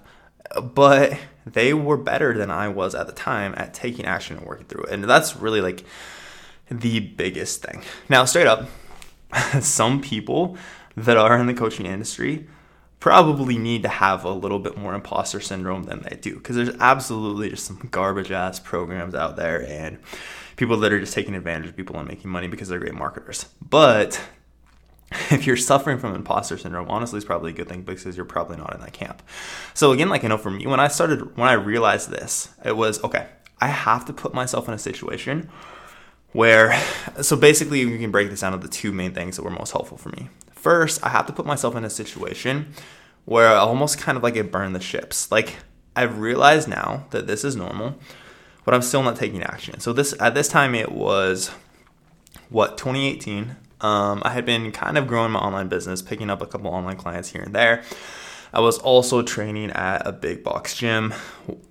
but 0.62 1.18
they 1.46 1.74
were 1.74 1.96
better 1.96 2.36
than 2.36 2.50
I 2.50 2.68
was 2.68 2.94
at 2.94 3.06
the 3.06 3.12
time 3.12 3.54
at 3.56 3.74
taking 3.74 4.04
action 4.04 4.36
and 4.36 4.46
working 4.46 4.66
through 4.66 4.84
it. 4.84 4.92
And 4.92 5.04
that's 5.04 5.36
really 5.36 5.60
like 5.60 5.84
the 6.70 7.00
biggest 7.00 7.62
thing. 7.62 7.82
Now, 8.08 8.24
straight 8.24 8.46
up, 8.46 8.68
some 9.60 10.00
people 10.00 10.56
that 10.96 11.16
are 11.16 11.36
in 11.38 11.46
the 11.46 11.54
coaching 11.54 11.86
industry 11.86 12.46
probably 13.04 13.58
need 13.58 13.82
to 13.82 13.88
have 13.90 14.24
a 14.24 14.30
little 14.30 14.58
bit 14.58 14.78
more 14.78 14.94
imposter 14.94 15.38
syndrome 15.38 15.82
than 15.82 16.00
they 16.00 16.16
do 16.16 16.36
because 16.36 16.56
there's 16.56 16.74
absolutely 16.80 17.50
just 17.50 17.66
some 17.66 17.86
garbage 17.90 18.30
ass 18.30 18.58
programs 18.58 19.14
out 19.14 19.36
there 19.36 19.62
and 19.68 19.98
people 20.56 20.74
that 20.78 20.90
are 20.90 20.98
just 20.98 21.12
taking 21.12 21.34
advantage 21.34 21.68
of 21.68 21.76
people 21.76 21.98
and 21.98 22.08
making 22.08 22.30
money 22.30 22.48
because 22.48 22.66
they're 22.66 22.78
great 22.78 22.94
marketers. 22.94 23.44
But 23.60 24.18
if 25.30 25.46
you're 25.46 25.58
suffering 25.58 25.98
from 25.98 26.14
imposter 26.14 26.56
syndrome, 26.56 26.88
honestly, 26.88 27.18
it's 27.18 27.26
probably 27.26 27.52
a 27.52 27.54
good 27.54 27.68
thing 27.68 27.82
because 27.82 28.16
you're 28.16 28.24
probably 28.24 28.56
not 28.56 28.72
in 28.72 28.80
that 28.80 28.94
camp. 28.94 29.22
So 29.74 29.92
again, 29.92 30.08
like 30.08 30.24
I 30.24 30.28
know 30.28 30.38
for 30.38 30.50
me, 30.50 30.66
when 30.66 30.80
I 30.80 30.88
started, 30.88 31.36
when 31.36 31.46
I 31.46 31.52
realized 31.52 32.08
this, 32.08 32.54
it 32.64 32.74
was 32.74 33.04
okay. 33.04 33.26
I 33.60 33.66
have 33.66 34.06
to 34.06 34.14
put 34.14 34.32
myself 34.32 34.66
in 34.66 34.72
a 34.72 34.78
situation 34.78 35.50
where 36.32 36.82
so 37.20 37.36
basically 37.36 37.84
we 37.84 37.98
can 37.98 38.10
break 38.10 38.30
this 38.30 38.40
down 38.40 38.52
to 38.52 38.58
the 38.58 38.66
two 38.66 38.92
main 38.92 39.12
things 39.12 39.36
that 39.36 39.42
were 39.42 39.50
most 39.50 39.72
helpful 39.72 39.98
for 39.98 40.08
me. 40.08 40.30
First, 40.64 41.04
I 41.04 41.10
have 41.10 41.26
to 41.26 41.32
put 41.34 41.44
myself 41.44 41.76
in 41.76 41.84
a 41.84 41.90
situation 41.90 42.72
where 43.26 43.48
I 43.48 43.56
almost 43.56 43.98
kind 43.98 44.16
of 44.16 44.22
like 44.22 44.34
it 44.34 44.50
burn 44.50 44.72
the 44.72 44.80
ships. 44.80 45.30
Like 45.30 45.56
I've 45.94 46.20
realized 46.20 46.68
now 46.68 47.04
that 47.10 47.26
this 47.26 47.44
is 47.44 47.54
normal, 47.54 47.96
but 48.64 48.72
I'm 48.72 48.80
still 48.80 49.02
not 49.02 49.16
taking 49.16 49.42
action. 49.42 49.78
So 49.80 49.92
this 49.92 50.14
at 50.18 50.34
this 50.34 50.48
time 50.48 50.74
it 50.74 50.90
was 50.90 51.50
what 52.48 52.78
2018. 52.78 53.56
Um, 53.82 54.22
I 54.24 54.30
had 54.30 54.46
been 54.46 54.72
kind 54.72 54.96
of 54.96 55.06
growing 55.06 55.32
my 55.32 55.40
online 55.40 55.68
business, 55.68 56.00
picking 56.00 56.30
up 56.30 56.40
a 56.40 56.46
couple 56.46 56.70
online 56.70 56.96
clients 56.96 57.28
here 57.28 57.42
and 57.42 57.54
there. 57.54 57.82
I 58.50 58.60
was 58.60 58.78
also 58.78 59.20
training 59.20 59.70
at 59.72 60.06
a 60.06 60.12
big 60.12 60.42
box 60.42 60.78
gym, 60.78 61.12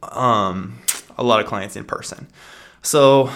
um, 0.03 0.77
a 1.17 1.23
lot 1.23 1.39
of 1.39 1.47
clients 1.47 1.75
in 1.75 1.85
person. 1.85 2.27
So 2.83 3.31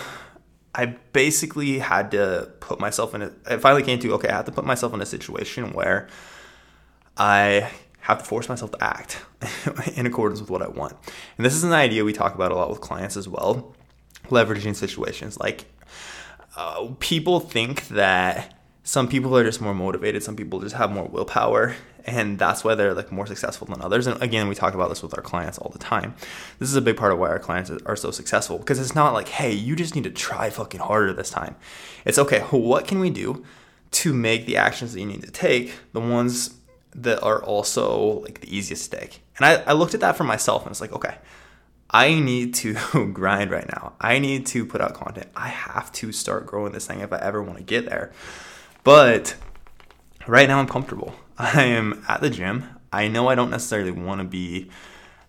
I 0.77 0.85
basically 1.11 1.79
had 1.79 2.11
to 2.11 2.51
put 2.59 2.79
myself 2.79 3.15
in 3.15 3.23
a, 3.23 3.31
it 3.49 3.61
finally 3.61 3.81
came 3.81 3.97
to, 3.99 4.13
okay, 4.13 4.29
I 4.29 4.35
have 4.35 4.45
to 4.45 4.51
put 4.51 4.63
myself 4.63 4.93
in 4.93 5.01
a 5.01 5.05
situation 5.07 5.73
where 5.73 6.07
I 7.17 7.71
have 8.01 8.19
to 8.19 8.23
force 8.23 8.47
myself 8.47 8.71
to 8.71 8.83
act 8.83 9.25
in 9.95 10.05
accordance 10.05 10.39
with 10.39 10.51
what 10.51 10.61
I 10.61 10.67
want. 10.67 10.95
And 11.37 11.45
this 11.45 11.55
is 11.55 11.63
an 11.63 11.73
idea 11.73 12.05
we 12.05 12.13
talk 12.13 12.35
about 12.35 12.51
a 12.51 12.55
lot 12.55 12.69
with 12.69 12.79
clients 12.79 13.17
as 13.17 13.27
well, 13.27 13.75
leveraging 14.25 14.75
situations. 14.75 15.39
Like, 15.39 15.65
uh, 16.55 16.89
people 16.99 17.39
think 17.39 17.87
that 17.87 18.56
some 18.87 19.05
people 19.05 19.37
are 19.37 19.43
just 19.43 19.59
more 19.59 19.73
motivated 19.73 20.23
some 20.23 20.37
people 20.37 20.61
just 20.61 20.75
have 20.75 20.89
more 20.89 21.03
willpower 21.09 21.75
and 22.05 22.39
that's 22.39 22.63
why 22.63 22.73
they're 22.73 22.93
like 22.93 23.11
more 23.11 23.27
successful 23.27 23.67
than 23.67 23.81
others 23.81 24.07
and 24.07 24.21
again 24.23 24.47
we 24.47 24.55
talk 24.55 24.73
about 24.73 24.87
this 24.87 25.03
with 25.03 25.13
our 25.17 25.21
clients 25.21 25.57
all 25.57 25.69
the 25.71 25.77
time 25.77 26.15
this 26.59 26.69
is 26.69 26.75
a 26.77 26.81
big 26.81 26.95
part 26.95 27.11
of 27.11 27.19
why 27.19 27.27
our 27.27 27.37
clients 27.37 27.69
are 27.85 27.97
so 27.97 28.11
successful 28.11 28.57
because 28.57 28.79
it's 28.79 28.95
not 28.95 29.13
like 29.13 29.27
hey 29.27 29.51
you 29.51 29.75
just 29.75 29.93
need 29.93 30.05
to 30.05 30.09
try 30.09 30.49
fucking 30.49 30.79
harder 30.79 31.11
this 31.11 31.29
time 31.29 31.53
it's 32.05 32.17
okay 32.17 32.39
what 32.51 32.87
can 32.87 32.99
we 32.99 33.09
do 33.09 33.43
to 33.91 34.13
make 34.13 34.45
the 34.45 34.55
actions 34.55 34.93
that 34.93 35.01
you 35.01 35.05
need 35.05 35.21
to 35.21 35.31
take 35.31 35.73
the 35.91 35.99
ones 35.99 36.55
that 36.95 37.21
are 37.21 37.43
also 37.43 38.21
like 38.21 38.39
the 38.39 38.55
easiest 38.55 38.89
to 38.89 38.97
take 38.99 39.21
and 39.35 39.45
i, 39.45 39.55
I 39.63 39.73
looked 39.73 39.95
at 39.95 39.99
that 39.99 40.15
for 40.15 40.23
myself 40.23 40.63
and 40.63 40.71
it's 40.71 40.81
like 40.81 40.93
okay 40.93 41.15
I 41.89 42.19
need 42.19 42.53
to 42.55 42.73
grind 43.13 43.49
right 43.49 43.65
now. 43.65 43.93
I 44.01 44.19
need 44.19 44.45
to 44.47 44.65
put 44.65 44.81
out 44.81 44.93
content. 44.93 45.27
I 45.37 45.47
have 45.47 45.89
to 45.93 46.11
start 46.11 46.45
growing 46.45 46.73
this 46.73 46.85
thing 46.85 46.99
if 46.99 47.13
I 47.13 47.17
ever 47.19 47.41
want 47.41 47.59
to 47.59 47.63
get 47.63 47.85
there. 47.85 48.11
But 48.87 49.35
right 50.27 50.47
now 50.47 50.59
I'm 50.59 50.67
comfortable. 50.67 51.13
I 51.37 51.63
am 51.63 52.05
at 52.07 52.21
the 52.21 52.29
gym. 52.29 52.63
I 52.93 53.09
know 53.09 53.27
I 53.27 53.35
don't 53.35 53.49
necessarily 53.49 53.91
want 53.91 54.21
to 54.21 54.23
be 54.23 54.69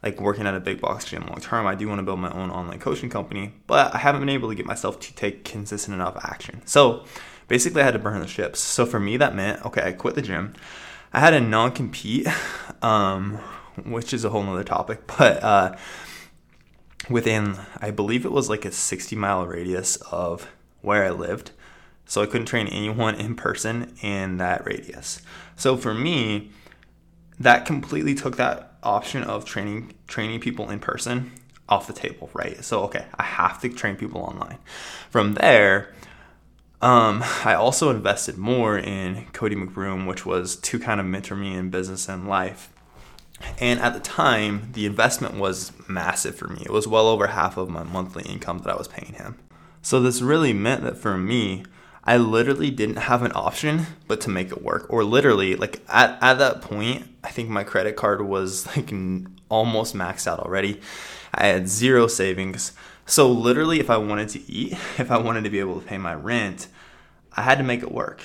like 0.00 0.20
working 0.20 0.46
at 0.46 0.54
a 0.54 0.60
big 0.60 0.80
box 0.80 1.06
gym 1.06 1.26
long 1.26 1.40
term. 1.40 1.66
I 1.66 1.74
do 1.74 1.88
want 1.88 1.98
to 1.98 2.04
build 2.04 2.20
my 2.20 2.30
own 2.30 2.52
online 2.52 2.78
coaching 2.78 3.10
company, 3.10 3.54
but 3.66 3.92
I 3.92 3.98
haven't 3.98 4.20
been 4.20 4.28
able 4.28 4.48
to 4.48 4.54
get 4.54 4.64
myself 4.64 5.00
to 5.00 5.14
take 5.16 5.42
consistent 5.42 5.92
enough 5.96 6.16
action. 6.22 6.62
So 6.66 7.04
basically, 7.48 7.82
I 7.82 7.84
had 7.84 7.94
to 7.94 7.98
burn 7.98 8.20
the 8.20 8.28
ships. 8.28 8.60
So 8.60 8.86
for 8.86 9.00
me, 9.00 9.16
that 9.16 9.34
meant 9.34 9.66
okay, 9.66 9.82
I 9.82 9.90
quit 9.90 10.14
the 10.14 10.22
gym. 10.22 10.54
I 11.12 11.18
had 11.18 11.34
a 11.34 11.40
non 11.40 11.72
compete, 11.72 12.28
um, 12.80 13.38
which 13.84 14.14
is 14.14 14.24
a 14.24 14.30
whole 14.30 14.44
nother 14.44 14.62
topic, 14.62 15.04
but 15.18 15.42
uh, 15.42 15.76
within, 17.10 17.56
I 17.78 17.90
believe 17.90 18.24
it 18.24 18.30
was 18.30 18.48
like 18.48 18.64
a 18.64 18.70
60 18.70 19.16
mile 19.16 19.44
radius 19.44 19.96
of 20.12 20.46
where 20.80 21.04
I 21.04 21.10
lived. 21.10 21.50
So 22.08 22.22
I 22.22 22.26
couldn't 22.26 22.46
train 22.46 22.66
anyone 22.68 23.14
in 23.14 23.36
person 23.36 23.94
in 24.00 24.38
that 24.38 24.66
radius. 24.66 25.20
So 25.56 25.76
for 25.76 25.94
me, 25.94 26.50
that 27.38 27.66
completely 27.66 28.14
took 28.14 28.36
that 28.36 28.72
option 28.82 29.22
of 29.22 29.44
training 29.44 29.92
training 30.06 30.40
people 30.40 30.70
in 30.70 30.80
person 30.80 31.32
off 31.68 31.86
the 31.86 31.92
table, 31.92 32.30
right? 32.32 32.64
So 32.64 32.82
okay, 32.84 33.04
I 33.14 33.22
have 33.22 33.60
to 33.60 33.68
train 33.68 33.94
people 33.96 34.22
online. 34.22 34.58
From 35.10 35.34
there, 35.34 35.94
um, 36.80 37.22
I 37.44 37.54
also 37.54 37.90
invested 37.90 38.38
more 38.38 38.78
in 38.78 39.26
Cody 39.34 39.54
McBroom, 39.54 40.06
which 40.06 40.24
was 40.24 40.56
to 40.56 40.78
kind 40.78 41.00
of 41.00 41.06
mentor 41.06 41.36
me 41.36 41.54
in 41.54 41.68
business 41.68 42.08
and 42.08 42.26
life. 42.26 42.72
And 43.60 43.78
at 43.80 43.92
the 43.92 44.00
time, 44.00 44.70
the 44.72 44.86
investment 44.86 45.34
was 45.34 45.72
massive 45.88 46.36
for 46.36 46.48
me. 46.48 46.62
It 46.62 46.72
was 46.72 46.88
well 46.88 47.06
over 47.06 47.28
half 47.28 47.56
of 47.58 47.68
my 47.68 47.82
monthly 47.82 48.24
income 48.24 48.58
that 48.60 48.72
I 48.72 48.76
was 48.76 48.88
paying 48.88 49.12
him. 49.12 49.38
So 49.82 50.00
this 50.00 50.22
really 50.22 50.52
meant 50.52 50.82
that 50.82 50.96
for 50.96 51.16
me, 51.16 51.64
I 52.08 52.16
literally 52.16 52.70
didn't 52.70 52.96
have 52.96 53.22
an 53.22 53.32
option 53.34 53.86
but 54.06 54.22
to 54.22 54.30
make 54.30 54.50
it 54.50 54.62
work. 54.62 54.86
Or 54.88 55.04
literally, 55.04 55.56
like 55.56 55.82
at, 55.90 56.16
at 56.22 56.38
that 56.38 56.62
point, 56.62 57.06
I 57.22 57.28
think 57.28 57.50
my 57.50 57.64
credit 57.64 57.96
card 57.96 58.22
was 58.22 58.66
like 58.74 58.90
almost 59.50 59.94
maxed 59.94 60.26
out 60.26 60.40
already. 60.40 60.80
I 61.34 61.48
had 61.48 61.68
zero 61.68 62.06
savings. 62.06 62.72
So 63.04 63.30
literally, 63.30 63.78
if 63.78 63.90
I 63.90 63.98
wanted 63.98 64.30
to 64.30 64.50
eat, 64.50 64.72
if 64.98 65.10
I 65.10 65.18
wanted 65.18 65.44
to 65.44 65.50
be 65.50 65.60
able 65.60 65.78
to 65.82 65.86
pay 65.86 65.98
my 65.98 66.14
rent, 66.14 66.68
I 67.36 67.42
had 67.42 67.58
to 67.58 67.64
make 67.64 67.82
it 67.82 67.92
work. 67.92 68.22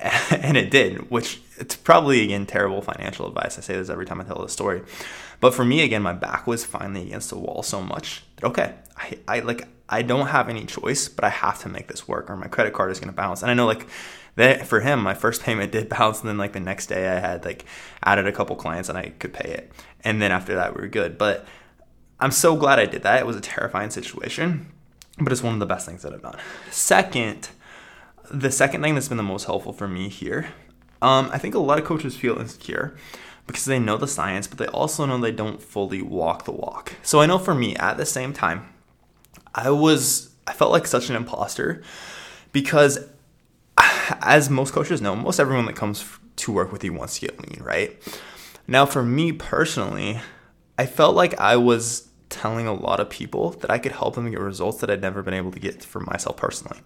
And 0.30 0.56
it 0.56 0.70
did, 0.70 1.10
which 1.10 1.42
it's 1.58 1.76
probably 1.76 2.24
again 2.24 2.46
terrible 2.46 2.80
financial 2.80 3.28
advice. 3.28 3.58
I 3.58 3.60
say 3.60 3.74
this 3.74 3.90
every 3.90 4.06
time 4.06 4.22
I 4.22 4.24
tell 4.24 4.40
this 4.40 4.54
story. 4.54 4.82
But 5.38 5.52
for 5.52 5.66
me, 5.66 5.82
again, 5.82 6.00
my 6.00 6.14
back 6.14 6.46
was 6.46 6.64
finally 6.64 7.02
against 7.02 7.28
the 7.28 7.38
wall 7.38 7.62
so 7.62 7.82
much 7.82 8.24
that 8.36 8.46
okay, 8.46 8.74
I, 8.96 9.18
I 9.28 9.40
like 9.40 9.68
I 9.92 10.00
don't 10.00 10.28
have 10.28 10.48
any 10.48 10.64
choice, 10.64 11.06
but 11.06 11.22
I 11.22 11.28
have 11.28 11.60
to 11.60 11.68
make 11.68 11.86
this 11.86 12.08
work 12.08 12.30
or 12.30 12.36
my 12.36 12.48
credit 12.48 12.72
card 12.72 12.90
is 12.90 12.98
going 12.98 13.10
to 13.10 13.14
bounce. 13.14 13.42
And 13.42 13.50
I 13.50 13.54
know 13.54 13.66
like 13.66 13.86
that 14.36 14.66
for 14.66 14.80
him, 14.80 15.02
my 15.02 15.12
first 15.12 15.42
payment 15.42 15.70
did 15.70 15.88
bounce. 15.90 16.20
And 16.20 16.28
then 16.30 16.38
like 16.38 16.54
the 16.54 16.60
next 16.60 16.86
day 16.86 17.10
I 17.10 17.20
had 17.20 17.44
like 17.44 17.66
added 18.02 18.26
a 18.26 18.32
couple 18.32 18.56
clients 18.56 18.88
and 18.88 18.96
I 18.96 19.10
could 19.10 19.34
pay 19.34 19.50
it. 19.50 19.70
And 20.02 20.22
then 20.22 20.32
after 20.32 20.54
that 20.54 20.74
we 20.74 20.80
were 20.80 20.88
good. 20.88 21.18
But 21.18 21.44
I'm 22.18 22.30
so 22.30 22.56
glad 22.56 22.78
I 22.78 22.86
did 22.86 23.02
that. 23.02 23.20
It 23.20 23.26
was 23.26 23.36
a 23.36 23.42
terrifying 23.42 23.90
situation, 23.90 24.72
but 25.18 25.30
it's 25.30 25.42
one 25.42 25.52
of 25.52 25.60
the 25.60 25.66
best 25.66 25.86
things 25.86 26.00
that 26.02 26.14
I've 26.14 26.22
done. 26.22 26.38
Second, 26.70 27.50
the 28.30 28.50
second 28.50 28.80
thing 28.80 28.94
that's 28.94 29.08
been 29.08 29.18
the 29.18 29.22
most 29.22 29.44
helpful 29.44 29.74
for 29.74 29.88
me 29.88 30.08
here, 30.08 30.48
um, 31.02 31.28
I 31.32 31.36
think 31.36 31.54
a 31.54 31.58
lot 31.58 31.78
of 31.78 31.84
coaches 31.84 32.16
feel 32.16 32.38
insecure 32.38 32.96
because 33.46 33.66
they 33.66 33.78
know 33.78 33.98
the 33.98 34.08
science, 34.08 34.46
but 34.46 34.56
they 34.56 34.68
also 34.68 35.04
know 35.04 35.18
they 35.18 35.32
don't 35.32 35.60
fully 35.60 36.00
walk 36.00 36.46
the 36.46 36.52
walk. 36.52 36.94
So 37.02 37.20
I 37.20 37.26
know 37.26 37.38
for 37.38 37.54
me, 37.54 37.76
at 37.76 37.98
the 37.98 38.06
same 38.06 38.32
time, 38.32 38.71
I 39.54 39.70
was 39.70 40.30
I 40.46 40.52
felt 40.52 40.72
like 40.72 40.86
such 40.86 41.08
an 41.08 41.16
imposter 41.16 41.82
because 42.52 42.98
as 44.20 44.50
most 44.50 44.72
coaches 44.72 45.00
know, 45.00 45.14
most 45.14 45.40
everyone 45.40 45.66
that 45.66 45.76
comes 45.76 46.04
to 46.36 46.52
work 46.52 46.72
with 46.72 46.82
you 46.84 46.92
wants 46.92 47.18
to 47.18 47.26
get 47.26 47.40
lean, 47.40 47.62
right? 47.62 47.96
Now 48.66 48.86
for 48.86 49.02
me 49.02 49.32
personally, 49.32 50.20
I 50.78 50.86
felt 50.86 51.14
like 51.14 51.38
I 51.38 51.56
was 51.56 52.08
telling 52.32 52.66
a 52.66 52.72
lot 52.72 52.98
of 52.98 53.10
people 53.10 53.50
that 53.50 53.70
I 53.70 53.78
could 53.78 53.92
help 53.92 54.14
them 54.14 54.30
get 54.30 54.40
results 54.40 54.80
that 54.80 54.90
I'd 54.90 55.02
never 55.02 55.22
been 55.22 55.34
able 55.34 55.52
to 55.52 55.60
get 55.60 55.84
for 55.84 56.00
myself 56.00 56.38
personally. 56.38 56.80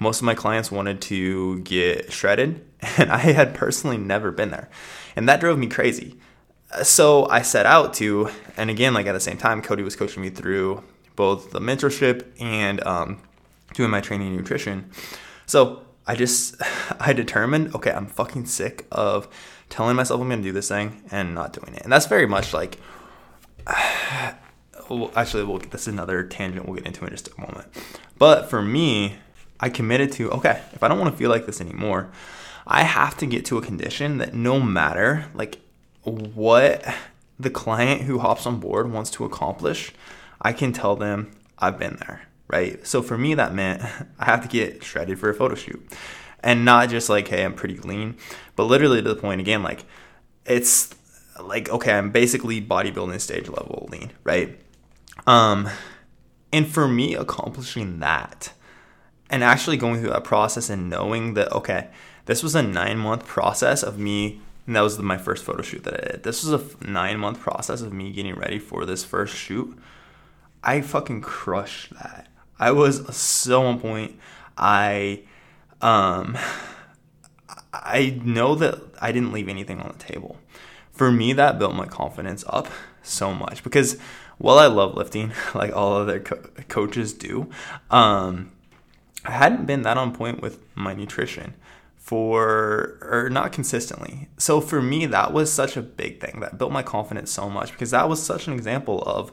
Most 0.00 0.18
of 0.18 0.24
my 0.24 0.34
clients 0.34 0.72
wanted 0.72 1.00
to 1.02 1.60
get 1.60 2.12
shredded, 2.12 2.64
and 2.98 3.10
I 3.10 3.18
had 3.18 3.54
personally 3.54 3.96
never 3.96 4.32
been 4.32 4.50
there. 4.50 4.68
And 5.14 5.28
that 5.28 5.40
drove 5.40 5.58
me 5.58 5.68
crazy. 5.68 6.18
So 6.82 7.26
I 7.28 7.42
set 7.42 7.64
out 7.64 7.94
to, 7.94 8.28
and 8.56 8.68
again, 8.68 8.92
like 8.92 9.06
at 9.06 9.12
the 9.12 9.20
same 9.20 9.38
time, 9.38 9.62
Cody 9.62 9.82
was 9.82 9.96
coaching 9.96 10.20
me 10.20 10.30
through 10.30 10.82
both 11.18 11.50
the 11.50 11.58
mentorship 11.58 12.24
and 12.40 12.80
um, 12.86 13.20
doing 13.74 13.90
my 13.90 14.00
training 14.00 14.28
and 14.28 14.36
nutrition. 14.36 14.88
So 15.46 15.82
I 16.06 16.14
just 16.14 16.54
I 17.00 17.12
determined, 17.12 17.74
okay, 17.74 17.90
I'm 17.90 18.06
fucking 18.06 18.46
sick 18.46 18.86
of 18.92 19.28
telling 19.68 19.96
myself 19.96 20.20
I'm 20.20 20.28
gonna 20.28 20.42
do 20.42 20.52
this 20.52 20.68
thing 20.68 21.02
and 21.10 21.34
not 21.34 21.52
doing 21.52 21.74
it. 21.74 21.82
And 21.82 21.92
that's 21.92 22.06
very 22.06 22.26
much 22.26 22.54
like 22.54 22.78
well, 24.88 25.10
actually 25.16 25.44
we'll 25.44 25.58
get 25.58 25.72
this 25.72 25.88
another 25.88 26.22
tangent 26.22 26.66
we'll 26.66 26.76
get 26.76 26.86
into 26.86 27.04
in 27.04 27.10
just 27.10 27.28
a 27.36 27.40
moment. 27.40 27.66
But 28.16 28.48
for 28.48 28.62
me, 28.62 29.16
I 29.60 29.70
committed 29.70 30.12
to, 30.12 30.30
okay, 30.30 30.62
if 30.72 30.84
I 30.84 30.88
don't 30.88 31.00
want 31.00 31.12
to 31.12 31.18
feel 31.18 31.30
like 31.30 31.46
this 31.46 31.60
anymore, 31.60 32.10
I 32.64 32.84
have 32.84 33.16
to 33.18 33.26
get 33.26 33.44
to 33.46 33.58
a 33.58 33.62
condition 33.62 34.18
that 34.18 34.34
no 34.34 34.60
matter 34.60 35.26
like 35.34 35.58
what 36.04 36.84
the 37.40 37.50
client 37.50 38.02
who 38.02 38.20
hops 38.20 38.46
on 38.46 38.60
board 38.60 38.92
wants 38.92 39.10
to 39.10 39.24
accomplish, 39.24 39.92
I 40.40 40.52
can 40.52 40.72
tell 40.72 40.96
them 40.96 41.30
I've 41.58 41.78
been 41.78 41.96
there, 42.06 42.22
right? 42.48 42.84
So 42.86 43.02
for 43.02 43.18
me, 43.18 43.34
that 43.34 43.54
meant 43.54 43.82
I 44.18 44.24
have 44.24 44.42
to 44.42 44.48
get 44.48 44.82
shredded 44.82 45.18
for 45.18 45.30
a 45.30 45.34
photo 45.34 45.54
shoot. 45.54 45.84
And 46.40 46.64
not 46.64 46.88
just 46.88 47.08
like, 47.08 47.28
hey, 47.28 47.44
I'm 47.44 47.54
pretty 47.54 47.78
lean, 47.78 48.16
but 48.54 48.64
literally 48.64 49.02
to 49.02 49.08
the 49.08 49.20
point 49.20 49.40
again, 49.40 49.62
like, 49.62 49.84
it's 50.46 50.94
like, 51.42 51.68
okay, 51.68 51.92
I'm 51.92 52.10
basically 52.10 52.62
bodybuilding 52.62 53.20
stage 53.20 53.48
level 53.48 53.88
lean, 53.90 54.12
right? 54.22 54.58
Um, 55.26 55.68
and 56.52 56.66
for 56.66 56.86
me, 56.86 57.14
accomplishing 57.14 57.98
that 57.98 58.52
and 59.30 59.42
actually 59.42 59.76
going 59.76 60.00
through 60.00 60.10
that 60.10 60.24
process 60.24 60.70
and 60.70 60.88
knowing 60.88 61.34
that, 61.34 61.52
okay, 61.52 61.88
this 62.26 62.42
was 62.42 62.54
a 62.54 62.62
nine 62.62 62.98
month 62.98 63.26
process 63.26 63.82
of 63.82 63.98
me 63.98 64.40
and 64.68 64.76
that 64.76 64.82
was 64.82 64.98
my 64.98 65.16
first 65.16 65.44
photo 65.44 65.62
shoot 65.62 65.82
that 65.84 65.94
I 65.94 66.12
did. 66.12 66.22
This 66.24 66.44
was 66.44 66.52
a 66.52 66.84
nine 66.86 67.18
month 67.18 67.40
process 67.40 67.80
of 67.80 67.90
me 67.90 68.12
getting 68.12 68.34
ready 68.34 68.58
for 68.58 68.84
this 68.84 69.02
first 69.02 69.34
shoot. 69.34 69.76
I 70.62 70.80
fucking 70.80 71.20
crushed 71.20 71.94
that. 71.94 72.28
I 72.58 72.72
was 72.72 73.14
so 73.16 73.64
on 73.64 73.80
point. 73.80 74.18
I 74.56 75.22
um 75.80 76.36
I 77.72 78.20
know 78.24 78.54
that 78.56 78.80
I 79.00 79.12
didn't 79.12 79.32
leave 79.32 79.48
anything 79.48 79.80
on 79.80 79.94
the 79.96 80.04
table. 80.04 80.36
For 80.92 81.12
me 81.12 81.32
that 81.34 81.58
built 81.58 81.74
my 81.74 81.86
confidence 81.86 82.44
up 82.48 82.68
so 83.02 83.32
much 83.32 83.62
because 83.62 83.98
while 84.38 84.58
I 84.58 84.66
love 84.66 84.94
lifting 84.94 85.32
like 85.54 85.74
all 85.74 85.94
other 85.94 86.20
co- 86.20 86.42
coaches 86.68 87.12
do, 87.12 87.48
um 87.90 88.52
I 89.24 89.32
hadn't 89.32 89.66
been 89.66 89.82
that 89.82 89.98
on 89.98 90.12
point 90.12 90.40
with 90.40 90.60
my 90.74 90.94
nutrition 90.94 91.54
for 92.08 92.96
or 93.02 93.28
not 93.28 93.52
consistently. 93.52 94.30
So 94.38 94.62
for 94.62 94.80
me 94.80 95.04
that 95.04 95.30
was 95.30 95.52
such 95.52 95.76
a 95.76 95.82
big 95.82 96.22
thing 96.22 96.40
that 96.40 96.56
built 96.56 96.72
my 96.72 96.82
confidence 96.82 97.30
so 97.30 97.50
much 97.50 97.70
because 97.70 97.90
that 97.90 98.08
was 98.08 98.22
such 98.22 98.46
an 98.46 98.54
example 98.54 99.02
of 99.02 99.30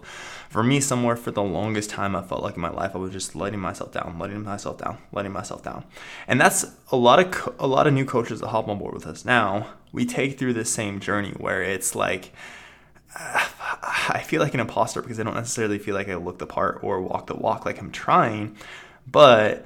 for 0.50 0.62
me 0.62 0.82
somewhere 0.82 1.15
for 1.15 1.32
the 1.32 1.41
longest 1.41 1.89
time 1.89 2.17
I 2.17 2.22
felt 2.22 2.44
like 2.44 2.58
in 2.58 2.62
my 2.62 2.70
life 2.70 2.91
I 2.94 2.98
was 2.98 3.13
just 3.13 3.34
letting 3.34 3.62
myself 3.62 3.94
down, 3.94 4.20
letting 4.20 4.44
myself 4.44 4.77
down, 4.77 4.98
letting 5.13 5.32
myself 5.32 5.63
down. 5.63 5.86
And 6.27 6.41
that's 6.41 6.65
a 6.91 6.98
lot 6.98 7.20
of 7.20 7.32
co- 7.32 7.55
a 7.60 7.65
lot 7.65 7.88
of 7.88 7.94
new 7.94 8.03
coaches 8.03 8.41
that 8.41 8.50
hop 8.50 8.67
on 8.67 8.77
board 8.77 8.94
with 8.94 9.08
us 9.08 9.24
now. 9.24 9.67
We 9.94 10.05
take 10.05 10.38
through 10.38 10.51
this 10.55 10.70
same 10.70 11.00
journey 11.00 11.32
where 11.38 11.63
it's 11.63 11.96
like 11.96 12.34
I 13.15 14.22
feel 14.25 14.41
like 14.41 14.53
an 14.53 14.60
imposter 14.60 15.01
because 15.01 15.17
I 15.17 15.24
don't 15.24 15.36
necessarily 15.36 15.79
feel 15.79 15.96
like 15.96 16.10
I 16.10 16.15
look 16.15 16.39
the 16.39 16.46
part 16.46 16.84
or 16.84 17.00
walk 17.00 17.27
the 17.27 17.38
walk 17.38 17.65
like 17.65 17.79
I'm 17.79 17.91
trying, 17.91 18.58
but 19.08 19.65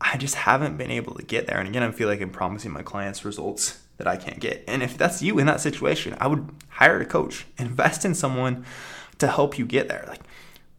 I 0.00 0.16
just 0.16 0.34
haven't 0.34 0.76
been 0.76 0.90
able 0.90 1.14
to 1.14 1.22
get 1.22 1.46
there. 1.46 1.58
And 1.58 1.68
again, 1.68 1.82
I 1.82 1.90
feel 1.90 2.08
like 2.08 2.20
I'm 2.20 2.30
promising 2.30 2.72
my 2.72 2.82
clients 2.82 3.24
results 3.24 3.82
that 3.96 4.06
I 4.06 4.16
can't 4.16 4.40
get. 4.40 4.62
And 4.68 4.82
if 4.82 4.98
that's 4.98 5.22
you 5.22 5.38
in 5.38 5.46
that 5.46 5.60
situation, 5.60 6.16
I 6.20 6.26
would 6.26 6.48
hire 6.68 7.00
a 7.00 7.06
coach, 7.06 7.46
invest 7.58 8.04
in 8.04 8.14
someone 8.14 8.64
to 9.18 9.28
help 9.28 9.58
you 9.58 9.64
get 9.64 9.88
there. 9.88 10.04
Like, 10.06 10.20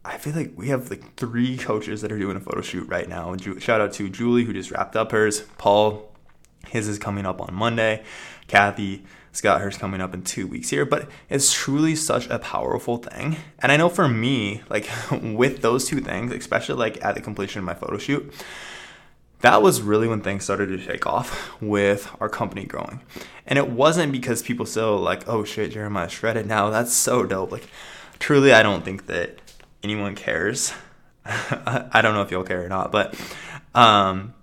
I 0.04 0.18
feel 0.18 0.34
like 0.34 0.52
we 0.56 0.68
have 0.68 0.88
like 0.90 1.16
three 1.16 1.58
coaches 1.58 2.00
that 2.02 2.12
are 2.12 2.18
doing 2.18 2.36
a 2.36 2.40
photo 2.40 2.62
shoot 2.62 2.88
right 2.88 3.08
now. 3.08 3.36
Shout 3.58 3.80
out 3.80 3.92
to 3.94 4.08
Julie 4.08 4.44
who 4.44 4.52
just 4.52 4.70
wrapped 4.70 4.96
up 4.96 5.12
hers, 5.12 5.42
Paul 5.58 6.10
His 6.68 6.88
is 6.88 6.98
coming 6.98 7.26
up 7.26 7.40
on 7.40 7.52
Monday. 7.54 8.04
Kathy 8.46 9.04
Scott 9.32 9.60
hers 9.60 9.76
coming 9.76 10.00
up 10.00 10.14
in 10.14 10.22
two 10.22 10.46
weeks 10.46 10.70
here, 10.70 10.84
but 10.84 11.08
it's 11.28 11.52
truly 11.52 11.94
such 11.94 12.26
a 12.28 12.38
powerful 12.38 12.96
thing. 12.96 13.36
And 13.58 13.70
I 13.70 13.76
know 13.76 13.88
for 13.88 14.08
me, 14.08 14.62
like 14.70 14.88
with 15.22 15.60
those 15.60 15.86
two 15.86 16.00
things, 16.00 16.32
especially 16.32 16.76
like 16.76 17.04
at 17.04 17.14
the 17.14 17.20
completion 17.20 17.58
of 17.58 17.64
my 17.64 17.74
photo 17.74 17.98
shoot, 17.98 18.32
that 19.40 19.62
was 19.62 19.82
really 19.82 20.08
when 20.08 20.20
things 20.20 20.44
started 20.44 20.66
to 20.68 20.84
take 20.84 21.06
off 21.06 21.60
with 21.60 22.10
our 22.20 22.28
company 22.28 22.64
growing. 22.64 23.00
And 23.46 23.58
it 23.58 23.70
wasn't 23.70 24.12
because 24.12 24.42
people 24.42 24.66
still 24.66 24.98
like, 24.98 25.28
oh 25.28 25.44
shit, 25.44 25.72
Jeremiah 25.72 26.08
shredded 26.08 26.46
now. 26.46 26.70
That's 26.70 26.92
so 26.92 27.24
dope. 27.24 27.52
Like, 27.52 27.68
truly, 28.18 28.52
I 28.52 28.62
don't 28.62 28.84
think 28.84 29.06
that 29.06 29.38
anyone 29.82 30.14
cares. 30.14 30.72
I 31.24 32.00
don't 32.02 32.14
know 32.14 32.22
if 32.22 32.30
you'll 32.30 32.44
care 32.44 32.64
or 32.64 32.68
not, 32.68 32.90
but 32.90 33.14
um, 33.74 34.34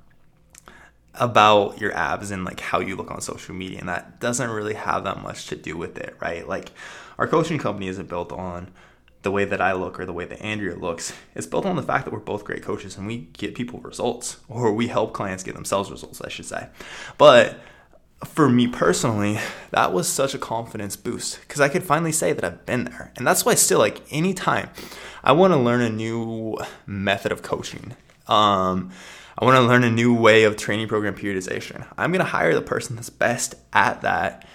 about 1.13 1.81
your 1.81 1.93
abs 1.93 2.31
and 2.31 2.45
like 2.45 2.59
how 2.59 2.79
you 2.79 2.95
look 2.95 3.11
on 3.11 3.21
social 3.21 3.53
media, 3.53 3.79
and 3.79 3.89
that 3.89 4.19
doesn't 4.19 4.49
really 4.49 4.75
have 4.75 5.03
that 5.03 5.21
much 5.21 5.47
to 5.47 5.55
do 5.55 5.75
with 5.77 5.97
it, 5.97 6.15
right? 6.21 6.47
Like, 6.47 6.71
our 7.17 7.27
coaching 7.27 7.57
company 7.57 7.87
isn't 7.87 8.07
built 8.07 8.31
on 8.31 8.71
the 9.25 9.31
way 9.31 9.43
that 9.43 9.59
I 9.59 9.73
look 9.73 9.99
or 9.99 10.05
the 10.05 10.13
way 10.13 10.25
that 10.25 10.39
Andrea 10.39 10.75
looks. 10.75 11.11
It's 11.33 11.47
built 11.47 11.65
on 11.65 11.75
the 11.75 11.83
fact 11.83 12.05
that 12.05 12.13
we're 12.13 12.19
both 12.19 12.45
great 12.45 12.61
coaches 12.61 12.95
and 12.95 13.07
we 13.07 13.27
get 13.33 13.55
people 13.55 13.79
results, 13.79 14.37
or 14.47 14.71
we 14.71 14.87
help 14.87 15.13
clients 15.13 15.43
get 15.43 15.55
themselves 15.55 15.89
results, 15.89 16.21
I 16.21 16.29
should 16.29 16.45
say. 16.45 16.67
But 17.17 17.59
for 18.23 18.47
me 18.47 18.67
personally, 18.67 19.39
that 19.71 19.91
was 19.91 20.07
such 20.07 20.35
a 20.35 20.37
confidence 20.37 20.95
boost 20.95 21.41
because 21.41 21.59
I 21.59 21.69
could 21.69 21.83
finally 21.83 22.11
say 22.11 22.33
that 22.33 22.45
I've 22.45 22.67
been 22.67 22.83
there. 22.83 23.11
And 23.17 23.25
that's 23.25 23.43
why, 23.43 23.55
still, 23.55 23.79
like 23.79 24.03
anytime 24.11 24.69
I 25.23 25.31
want 25.31 25.53
to 25.53 25.59
learn 25.59 25.81
a 25.81 25.89
new 25.89 26.59
method 26.85 27.31
of 27.31 27.41
coaching, 27.41 27.95
um, 28.27 28.91
I 29.39 29.43
want 29.43 29.55
to 29.55 29.61
learn 29.61 29.83
a 29.83 29.89
new 29.89 30.13
way 30.13 30.43
of 30.43 30.55
training 30.55 30.87
program 30.87 31.15
periodization, 31.15 31.85
I'm 31.97 32.11
going 32.11 32.19
to 32.19 32.25
hire 32.25 32.53
the 32.53 32.61
person 32.61 32.95
that's 32.95 33.09
best 33.09 33.55
at 33.73 34.01
that 34.01 34.47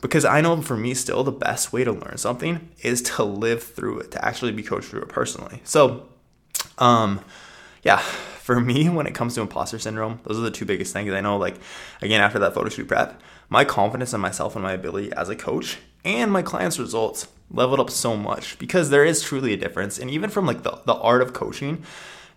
because 0.00 0.24
I 0.24 0.40
know 0.40 0.60
for 0.62 0.76
me, 0.76 0.94
still, 0.94 1.22
the 1.22 1.32
best 1.32 1.72
way 1.72 1.84
to 1.84 1.92
learn 1.92 2.16
something 2.16 2.70
is 2.82 3.02
to 3.02 3.24
live 3.24 3.62
through 3.62 4.00
it, 4.00 4.10
to 4.12 4.24
actually 4.24 4.52
be 4.52 4.62
coached 4.62 4.88
through 4.88 5.02
it 5.02 5.08
personally. 5.08 5.60
So, 5.64 6.08
um, 6.78 7.20
yeah, 7.82 7.98
for 8.40 8.60
me, 8.60 8.88
when 8.88 9.06
it 9.06 9.14
comes 9.14 9.34
to 9.34 9.40
imposter 9.40 9.78
syndrome, 9.78 10.20
those 10.24 10.38
are 10.38 10.42
the 10.42 10.50
two 10.50 10.64
biggest 10.64 10.92
things. 10.92 11.12
I 11.12 11.20
know, 11.20 11.36
like, 11.36 11.56
again, 12.02 12.20
after 12.20 12.38
that 12.40 12.54
photo 12.54 12.68
shoot 12.68 12.88
prep, 12.88 13.20
my 13.48 13.64
confidence 13.64 14.14
in 14.14 14.20
myself 14.20 14.54
and 14.54 14.62
my 14.62 14.72
ability 14.72 15.12
as 15.12 15.28
a 15.28 15.36
coach 15.36 15.78
and 16.04 16.32
my 16.32 16.42
clients' 16.42 16.78
results 16.78 17.28
leveled 17.50 17.80
up 17.80 17.90
so 17.90 18.16
much 18.16 18.58
because 18.58 18.90
there 18.90 19.04
is 19.04 19.22
truly 19.22 19.52
a 19.52 19.56
difference. 19.56 19.98
And 19.98 20.10
even 20.10 20.30
from 20.30 20.46
like 20.46 20.62
the, 20.62 20.80
the 20.86 20.94
art 20.94 21.20
of 21.20 21.32
coaching, 21.32 21.82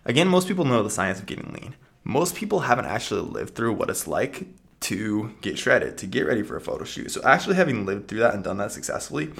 again, 0.04 0.28
most 0.28 0.48
people 0.48 0.64
know 0.64 0.82
the 0.82 0.90
science 0.90 1.20
of 1.20 1.26
getting 1.26 1.52
lean. 1.52 1.76
Most 2.02 2.34
people 2.34 2.60
haven't 2.60 2.86
actually 2.86 3.22
lived 3.22 3.54
through 3.54 3.72
what 3.72 3.88
it's 3.88 4.06
like 4.06 4.46
to 4.80 5.34
get 5.40 5.58
shredded, 5.58 5.96
to 5.98 6.06
get 6.06 6.26
ready 6.26 6.42
for 6.42 6.56
a 6.56 6.60
photo 6.60 6.84
shoot. 6.84 7.10
So, 7.10 7.22
actually, 7.24 7.56
having 7.56 7.86
lived 7.86 8.08
through 8.08 8.20
that 8.20 8.34
and 8.34 8.44
done 8.44 8.58
that 8.58 8.72
successfully, 8.72 9.32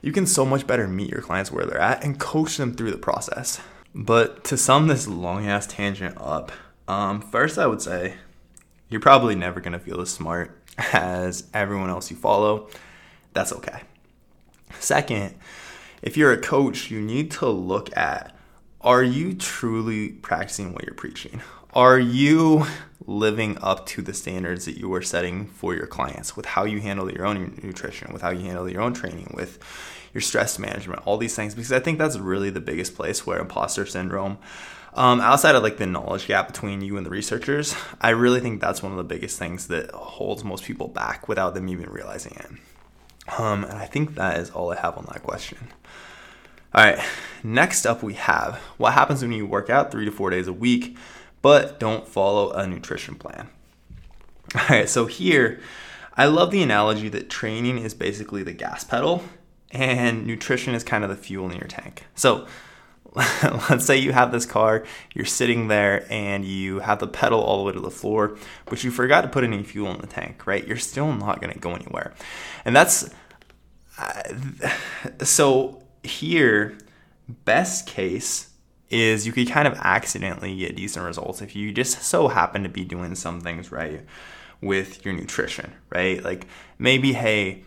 you 0.00 0.12
can 0.12 0.26
so 0.26 0.44
much 0.44 0.66
better 0.66 0.86
meet 0.86 1.10
your 1.10 1.22
clients 1.22 1.50
where 1.50 1.66
they're 1.66 1.80
at 1.80 2.04
and 2.04 2.18
coach 2.18 2.56
them 2.56 2.74
through 2.74 2.90
the 2.90 2.98
process. 2.98 3.60
But 3.94 4.44
to 4.44 4.56
sum 4.56 4.86
this 4.86 5.06
long 5.06 5.46
ass 5.46 5.66
tangent 5.66 6.16
up, 6.18 6.52
um, 6.88 7.20
first, 7.20 7.58
I 7.58 7.66
would 7.66 7.82
say 7.82 8.14
you're 8.88 9.00
probably 9.00 9.34
never 9.34 9.60
going 9.60 9.72
to 9.72 9.78
feel 9.78 10.00
as 10.00 10.10
smart 10.10 10.58
as 10.92 11.48
everyone 11.52 11.90
else 11.90 12.10
you 12.10 12.16
follow. 12.16 12.68
That's 13.32 13.52
okay. 13.52 13.82
Second, 14.78 15.34
if 16.02 16.16
you're 16.16 16.32
a 16.32 16.40
coach, 16.40 16.90
you 16.90 17.00
need 17.00 17.30
to 17.32 17.48
look 17.48 17.94
at 17.96 18.36
are 18.80 19.02
you 19.02 19.34
truly 19.34 20.08
practicing 20.08 20.72
what 20.72 20.84
you're 20.84 20.94
preaching? 20.94 21.40
Are 21.72 21.98
you 21.98 22.66
living 23.06 23.58
up 23.60 23.86
to 23.86 24.02
the 24.02 24.14
standards 24.14 24.64
that 24.64 24.76
you 24.76 24.92
are 24.94 25.02
setting 25.02 25.46
for 25.46 25.74
your 25.74 25.86
clients 25.86 26.36
with 26.36 26.46
how 26.46 26.64
you 26.64 26.80
handle 26.80 27.10
your 27.10 27.26
own 27.26 27.58
nutrition, 27.62 28.12
with 28.12 28.22
how 28.22 28.30
you 28.30 28.44
handle 28.44 28.68
your 28.68 28.82
own 28.82 28.94
training, 28.94 29.32
with 29.34 29.58
your 30.14 30.20
stress 30.20 30.58
management, 30.58 31.02
all 31.06 31.16
these 31.16 31.34
things? 31.34 31.54
Because 31.54 31.72
I 31.72 31.80
think 31.80 31.98
that's 31.98 32.18
really 32.18 32.50
the 32.50 32.60
biggest 32.60 32.94
place 32.94 33.26
where 33.26 33.38
imposter 33.38 33.86
syndrome, 33.86 34.38
um, 34.94 35.20
outside 35.20 35.54
of 35.54 35.62
like 35.62 35.78
the 35.78 35.86
knowledge 35.86 36.26
gap 36.26 36.46
between 36.46 36.82
you 36.82 36.96
and 36.96 37.06
the 37.06 37.10
researchers, 37.10 37.74
I 38.00 38.10
really 38.10 38.40
think 38.40 38.60
that's 38.60 38.82
one 38.82 38.92
of 38.92 38.98
the 38.98 39.04
biggest 39.04 39.38
things 39.38 39.68
that 39.68 39.90
holds 39.92 40.44
most 40.44 40.64
people 40.64 40.88
back 40.88 41.28
without 41.28 41.54
them 41.54 41.68
even 41.68 41.88
realizing 41.88 42.36
it. 42.36 42.50
Um, 43.38 43.64
and 43.64 43.78
I 43.78 43.86
think 43.86 44.16
that 44.16 44.38
is 44.38 44.50
all 44.50 44.70
I 44.70 44.76
have 44.76 44.98
on 44.98 45.06
that 45.12 45.22
question. 45.22 45.58
All 46.74 46.84
right, 46.84 46.98
next 47.42 47.86
up 47.86 48.02
we 48.02 48.14
have 48.14 48.56
what 48.76 48.92
happens 48.92 49.22
when 49.22 49.32
you 49.32 49.46
work 49.46 49.70
out 49.70 49.90
three 49.90 50.04
to 50.04 50.10
four 50.10 50.30
days 50.30 50.48
a 50.48 50.52
week, 50.52 50.96
but 51.42 51.78
don't 51.78 52.08
follow 52.08 52.52
a 52.52 52.66
nutrition 52.66 53.16
plan. 53.16 53.48
All 54.54 54.66
right, 54.70 54.88
so 54.88 55.06
here, 55.06 55.60
I 56.16 56.26
love 56.26 56.50
the 56.50 56.62
analogy 56.62 57.08
that 57.10 57.28
training 57.28 57.78
is 57.78 57.94
basically 57.94 58.42
the 58.42 58.52
gas 58.52 58.84
pedal 58.84 59.22
and 59.70 60.26
nutrition 60.26 60.74
is 60.74 60.84
kind 60.84 61.04
of 61.04 61.10
the 61.10 61.16
fuel 61.16 61.50
in 61.50 61.56
your 61.56 61.68
tank. 61.68 62.04
So 62.14 62.46
let's 63.14 63.84
say 63.84 63.98
you 63.98 64.12
have 64.12 64.32
this 64.32 64.46
car, 64.46 64.84
you're 65.14 65.24
sitting 65.24 65.68
there 65.68 66.06
and 66.10 66.44
you 66.44 66.80
have 66.80 66.98
the 66.98 67.06
pedal 67.06 67.40
all 67.40 67.58
the 67.58 67.64
way 67.64 67.72
to 67.72 67.80
the 67.80 67.90
floor, 67.90 68.36
but 68.66 68.84
you 68.84 68.90
forgot 68.90 69.22
to 69.22 69.28
put 69.28 69.44
any 69.44 69.62
fuel 69.62 69.90
in 69.90 70.00
the 70.00 70.06
tank, 70.06 70.46
right? 70.46 70.66
You're 70.66 70.76
still 70.76 71.12
not 71.12 71.40
going 71.40 71.52
to 71.52 71.58
go 71.58 71.74
anywhere. 71.74 72.14
And 72.64 72.74
that's 72.76 73.10
uh, 73.98 74.22
so 75.24 75.82
here, 76.02 76.78
best 77.28 77.86
case 77.86 78.51
is 78.92 79.26
you 79.26 79.32
could 79.32 79.48
kind 79.48 79.66
of 79.66 79.74
accidentally 79.78 80.54
get 80.54 80.76
decent 80.76 81.04
results 81.04 81.40
if 81.40 81.56
you 81.56 81.72
just 81.72 82.02
so 82.02 82.28
happen 82.28 82.62
to 82.62 82.68
be 82.68 82.84
doing 82.84 83.14
some 83.14 83.40
things 83.40 83.72
right 83.72 84.02
with 84.60 85.04
your 85.04 85.14
nutrition, 85.14 85.72
right? 85.90 86.22
Like 86.22 86.46
maybe, 86.78 87.14
hey, 87.14 87.64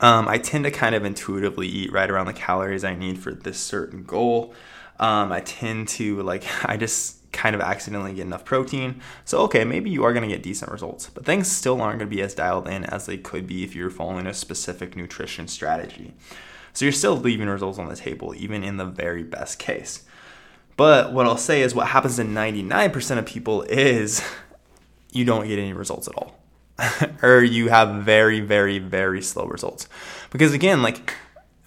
um, 0.00 0.26
I 0.26 0.38
tend 0.38 0.64
to 0.64 0.70
kind 0.70 0.94
of 0.94 1.04
intuitively 1.04 1.68
eat 1.68 1.92
right 1.92 2.10
around 2.10 2.26
the 2.26 2.32
calories 2.32 2.82
I 2.82 2.94
need 2.94 3.18
for 3.18 3.32
this 3.32 3.58
certain 3.58 4.04
goal. 4.04 4.54
Um, 4.98 5.30
I 5.32 5.40
tend 5.40 5.88
to 5.88 6.22
like, 6.22 6.44
I 6.64 6.76
just 6.76 7.30
kind 7.30 7.54
of 7.54 7.60
accidentally 7.60 8.14
get 8.14 8.22
enough 8.22 8.44
protein. 8.44 9.02
So, 9.26 9.40
okay, 9.42 9.64
maybe 9.64 9.90
you 9.90 10.02
are 10.04 10.14
going 10.14 10.26
to 10.26 10.34
get 10.34 10.42
decent 10.42 10.72
results, 10.72 11.10
but 11.12 11.26
things 11.26 11.50
still 11.50 11.80
aren't 11.80 11.98
going 11.98 12.10
to 12.10 12.16
be 12.16 12.22
as 12.22 12.34
dialed 12.34 12.66
in 12.68 12.84
as 12.84 13.06
they 13.06 13.18
could 13.18 13.46
be 13.46 13.64
if 13.64 13.74
you're 13.76 13.90
following 13.90 14.26
a 14.26 14.34
specific 14.34 14.96
nutrition 14.96 15.46
strategy. 15.46 16.14
So 16.72 16.84
you're 16.84 16.92
still 16.92 17.16
leaving 17.16 17.48
results 17.48 17.78
on 17.78 17.88
the 17.88 17.96
table, 17.96 18.34
even 18.36 18.64
in 18.64 18.76
the 18.76 18.86
very 18.86 19.22
best 19.22 19.58
case. 19.58 20.04
But 20.78 21.12
what 21.12 21.26
I'll 21.26 21.36
say 21.36 21.62
is 21.62 21.74
what 21.74 21.88
happens 21.88 22.16
to 22.16 22.22
99% 22.22 23.18
of 23.18 23.26
people 23.26 23.62
is 23.62 24.22
you 25.10 25.24
don't 25.24 25.48
get 25.48 25.58
any 25.58 25.72
results 25.72 26.06
at 26.06 26.14
all. 26.14 26.38
or 27.22 27.42
you 27.42 27.68
have 27.68 28.04
very, 28.04 28.38
very, 28.38 28.78
very 28.78 29.20
slow 29.20 29.46
results. 29.46 29.88
Because 30.30 30.54
again, 30.54 30.80
like 30.80 31.14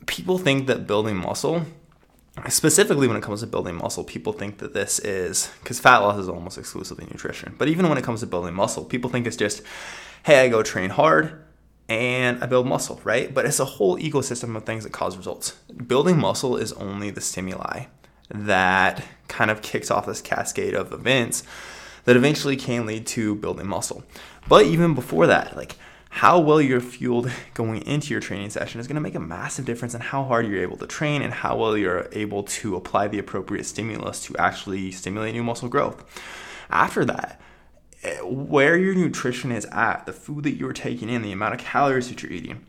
people 0.06 0.38
think 0.38 0.67
that 0.67 0.88
building 0.88 1.17
muscle, 1.17 1.65
specifically 2.47 3.06
when 3.06 3.17
it 3.17 3.21
comes 3.21 3.41
to 3.41 3.47
building 3.47 3.76
muscle, 3.76 4.06
people 4.06 4.32
think 4.32 4.60
that 4.60 4.74
this 4.74 4.97
is 5.00 5.52
because 5.60 5.78
fat 5.78 5.97
loss 5.97 6.17
is 6.17 6.30
almost 6.30 6.58
exclusively 6.58 7.06
nutrition. 7.12 7.54
But 7.58 7.67
even 7.67 7.89
when 7.89 7.97
it 7.97 8.06
comes 8.06 8.21
to 8.21 8.28
building 8.28 8.54
muscle, 8.54 8.86
people 8.86 9.10
think 9.10 9.28
it's 9.28 9.36
just, 9.36 9.62
hey, 10.24 10.45
I 10.45 10.47
go 10.47 10.63
train 10.63 10.89
hard, 10.89 11.43
and 11.89 12.41
I 12.41 12.45
build 12.45 12.65
muscle, 12.65 13.02
right? 13.04 13.34
But 13.34 13.45
it's 13.45 13.60
a 13.60 13.65
whole 13.65 13.97
ecosystem 13.97 14.56
of 14.56 14.63
things 14.63 14.86
that 14.86 14.93
cause 14.93 15.17
results. 15.17 15.52
Building 15.86 16.17
muscle 16.17 16.56
is 16.56 16.71
only 16.71 17.10
the 17.10 17.19
stimuli 17.19 17.88
that 18.34 19.04
kind 19.28 19.52
of 19.52 19.62
kicks 19.62 19.91
off 19.91 20.06
this 20.06 20.22
cascade 20.22 20.74
of 20.74 20.91
events 20.94 21.44
that 22.06 22.15
eventually 22.15 22.56
can 22.56 22.86
lead 22.86 23.06
to 23.08 23.36
building 23.36 23.67
muscle. 23.67 24.04
But 24.48 24.65
even 24.65 24.96
before 24.96 25.28
that, 25.28 25.56
like 25.56 25.76
how 26.10 26.39
well 26.39 26.62
you're 26.62 26.82
fueled 26.82 27.32
going 27.54 27.82
into 27.84 28.12
your 28.12 28.20
training 28.20 28.50
session 28.50 28.80
is 28.80 28.88
going 28.88 28.96
to 28.96 29.02
make 29.02 29.15
a 29.15 29.20
massive 29.20 29.65
difference 29.65 29.94
in 29.94 30.02
how 30.02 30.24
hard 30.24 30.48
you're 30.48 30.62
able 30.62 30.78
to 30.78 30.88
train 30.88 31.22
and 31.22 31.34
how 31.34 31.58
well 31.58 31.78
you're 31.78 32.08
able 32.12 32.44
to 32.44 32.76
apply 32.76 33.08
the 33.08 33.20
appropriate 33.20 33.65
stimulus 33.65 34.24
to 34.26 34.36
actually 34.38 34.91
stimulate 34.91 35.34
new 35.34 35.44
muscle 35.44 35.70
growth. 35.70 36.04
After 36.70 37.06
that, 37.06 37.39
eh, 38.04 38.17
where 38.20 38.78
your 38.78 38.96
nutrition 38.96 39.52
is 39.52 39.65
at, 39.72 40.06
the 40.06 40.13
food 40.13 40.44
that 40.44 40.58
you're 40.58 40.74
taking 40.74 41.10
in, 41.10 41.22
the 41.22 41.32
amount 41.32 41.54
of 41.54 41.62
calories 41.62 42.10
that 42.10 42.22
you're 42.22 42.32
eating, 42.32 42.65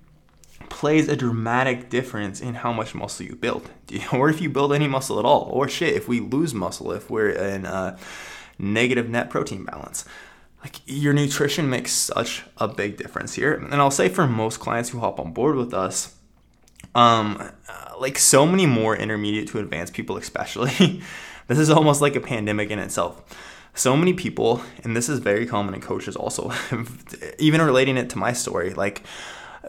plays 0.72 1.06
a 1.06 1.14
dramatic 1.14 1.90
difference 1.90 2.40
in 2.40 2.54
how 2.54 2.72
much 2.72 2.94
muscle 2.94 3.26
you 3.26 3.36
build, 3.36 3.68
or 4.12 4.30
if 4.30 4.40
you 4.40 4.48
build 4.48 4.72
any 4.72 4.88
muscle 4.88 5.18
at 5.18 5.24
all, 5.26 5.50
or 5.52 5.68
shit, 5.68 5.94
if 5.94 6.08
we 6.08 6.18
lose 6.18 6.54
muscle, 6.54 6.92
if 6.92 7.10
we're 7.10 7.28
in 7.28 7.66
a 7.66 7.98
negative 8.58 9.08
net 9.08 9.28
protein 9.28 9.64
balance. 9.64 10.06
Like 10.62 10.76
your 10.86 11.12
nutrition 11.12 11.68
makes 11.68 11.92
such 11.92 12.44
a 12.56 12.68
big 12.68 12.96
difference 12.96 13.34
here. 13.34 13.52
And 13.52 13.74
I'll 13.74 13.90
say 13.90 14.08
for 14.08 14.26
most 14.26 14.60
clients 14.60 14.90
who 14.90 15.00
hop 15.00 15.20
on 15.20 15.32
board 15.32 15.56
with 15.56 15.74
us, 15.74 16.14
um, 16.94 17.50
like 18.00 18.16
so 18.16 18.46
many 18.46 18.64
more 18.64 18.96
intermediate 18.96 19.48
to 19.48 19.58
advanced 19.58 19.92
people, 19.92 20.16
especially, 20.16 21.02
this 21.48 21.58
is 21.58 21.68
almost 21.68 22.00
like 22.00 22.16
a 22.16 22.20
pandemic 22.20 22.70
in 22.70 22.78
itself 22.78 23.22
so 23.74 23.96
many 23.96 24.12
people, 24.12 24.62
and 24.84 24.94
this 24.94 25.08
is 25.08 25.18
very 25.18 25.46
common 25.46 25.74
in 25.74 25.80
coaches 25.80 26.14
also, 26.14 26.52
even 27.38 27.62
relating 27.62 27.96
it 27.96 28.10
to 28.10 28.18
my 28.18 28.32
story, 28.32 28.74
like 28.74 29.02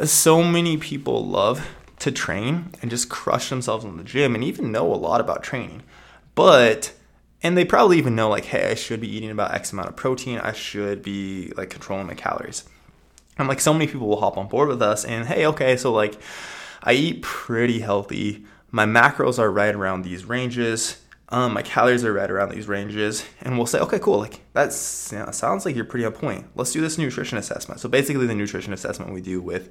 so 0.06 0.43
many 0.43 0.77
people 0.77 1.25
love 1.25 1.67
to 1.99 2.12
train 2.12 2.69
and 2.82 2.91
just 2.91 3.10
crush 3.10 3.49
themselves 3.49 3.86
in 3.86 3.97
the 3.97 4.03
gym 4.03 4.36
and 4.36 4.43
even 4.43 4.71
know 4.71 4.93
a 4.93 4.95
lot 4.95 5.21
about 5.21 5.43
training. 5.43 5.84
But 6.36 6.93
and 7.41 7.58
they 7.58 7.65
probably 7.65 7.97
even 7.97 8.15
know 8.15 8.29
like 8.29 8.45
hey 8.45 8.71
i 8.71 8.73
should 8.73 9.01
be 9.01 9.13
eating 9.13 9.29
about 9.29 9.53
x 9.53 9.71
amount 9.71 9.89
of 9.89 9.95
protein. 9.95 10.39
I 10.39 10.53
should 10.53 11.03
be 11.03 11.51
like 11.56 11.69
controlling 11.69 12.08
my 12.08 12.13
calories. 12.15 12.63
And 13.38 13.47
like 13.47 13.60
so 13.60 13.73
many 13.73 13.88
people 13.88 14.08
will 14.08 14.19
hop 14.19 14.38
on 14.38 14.47
board 14.47 14.69
with 14.69 14.82
us 14.82 15.06
and 15.06 15.27
hey 15.27 15.45
okay 15.47 15.77
so 15.77 15.91
like 15.91 16.17
i 16.82 16.93
eat 16.93 17.21
pretty 17.21 17.79
healthy. 17.79 18.45
My 18.71 18.86
macros 18.86 19.38
are 19.38 19.51
right 19.51 19.75
around 19.75 20.01
these 20.01 20.25
ranges 20.25 20.99
um, 21.33 21.53
my 21.53 21.61
calories 21.61 22.05
are 22.05 22.13
right 22.13 22.31
around 22.31 22.49
these 22.49 22.67
ranges 22.67 23.25
and 23.41 23.57
we'll 23.57 23.65
say 23.65 23.79
okay 23.79 23.99
cool 23.99 24.19
like 24.19 24.39
know, 24.55 25.31
sounds 25.31 25.65
like 25.65 25.75
you're 25.75 25.85
pretty 25.85 26.05
on 26.05 26.11
point 26.13 26.45
let's 26.55 26.71
do 26.71 26.79
this 26.79 26.97
nutrition 26.97 27.37
assessment 27.37 27.79
so 27.79 27.89
basically 27.89 28.25
the 28.25 28.35
nutrition 28.35 28.71
assessment 28.71 29.11
we 29.11 29.21
do 29.21 29.41
with 29.41 29.69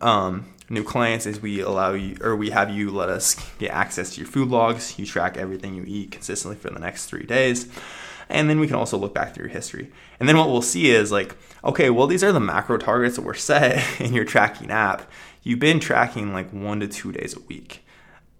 um, 0.00 0.46
new 0.68 0.82
clients 0.82 1.26
is 1.26 1.40
we 1.40 1.60
allow 1.60 1.92
you 1.92 2.16
or 2.20 2.36
we 2.36 2.50
have 2.50 2.70
you 2.70 2.90
let 2.90 3.08
us 3.08 3.36
get 3.58 3.70
access 3.70 4.14
to 4.14 4.20
your 4.20 4.28
food 4.28 4.48
logs. 4.48 4.98
You 4.98 5.06
track 5.06 5.36
everything 5.36 5.74
you 5.74 5.84
eat 5.86 6.10
consistently 6.10 6.56
for 6.56 6.70
the 6.70 6.80
next 6.80 7.06
three 7.06 7.24
days. 7.24 7.68
And 8.28 8.48
then 8.48 8.58
we 8.58 8.66
can 8.66 8.76
also 8.76 8.96
look 8.96 9.12
back 9.14 9.34
through 9.34 9.46
your 9.46 9.52
history. 9.52 9.90
And 10.18 10.28
then 10.28 10.38
what 10.38 10.48
we'll 10.48 10.62
see 10.62 10.90
is 10.90 11.12
like, 11.12 11.36
okay, 11.62 11.90
well, 11.90 12.06
these 12.06 12.24
are 12.24 12.32
the 12.32 12.40
macro 12.40 12.78
targets 12.78 13.16
that 13.16 13.22
were 13.22 13.34
set 13.34 13.84
in 14.00 14.14
your 14.14 14.24
tracking 14.24 14.70
app. 14.70 15.10
You've 15.42 15.58
been 15.58 15.78
tracking 15.78 16.32
like 16.32 16.50
one 16.50 16.80
to 16.80 16.88
two 16.88 17.12
days 17.12 17.36
a 17.36 17.40
week. 17.40 17.83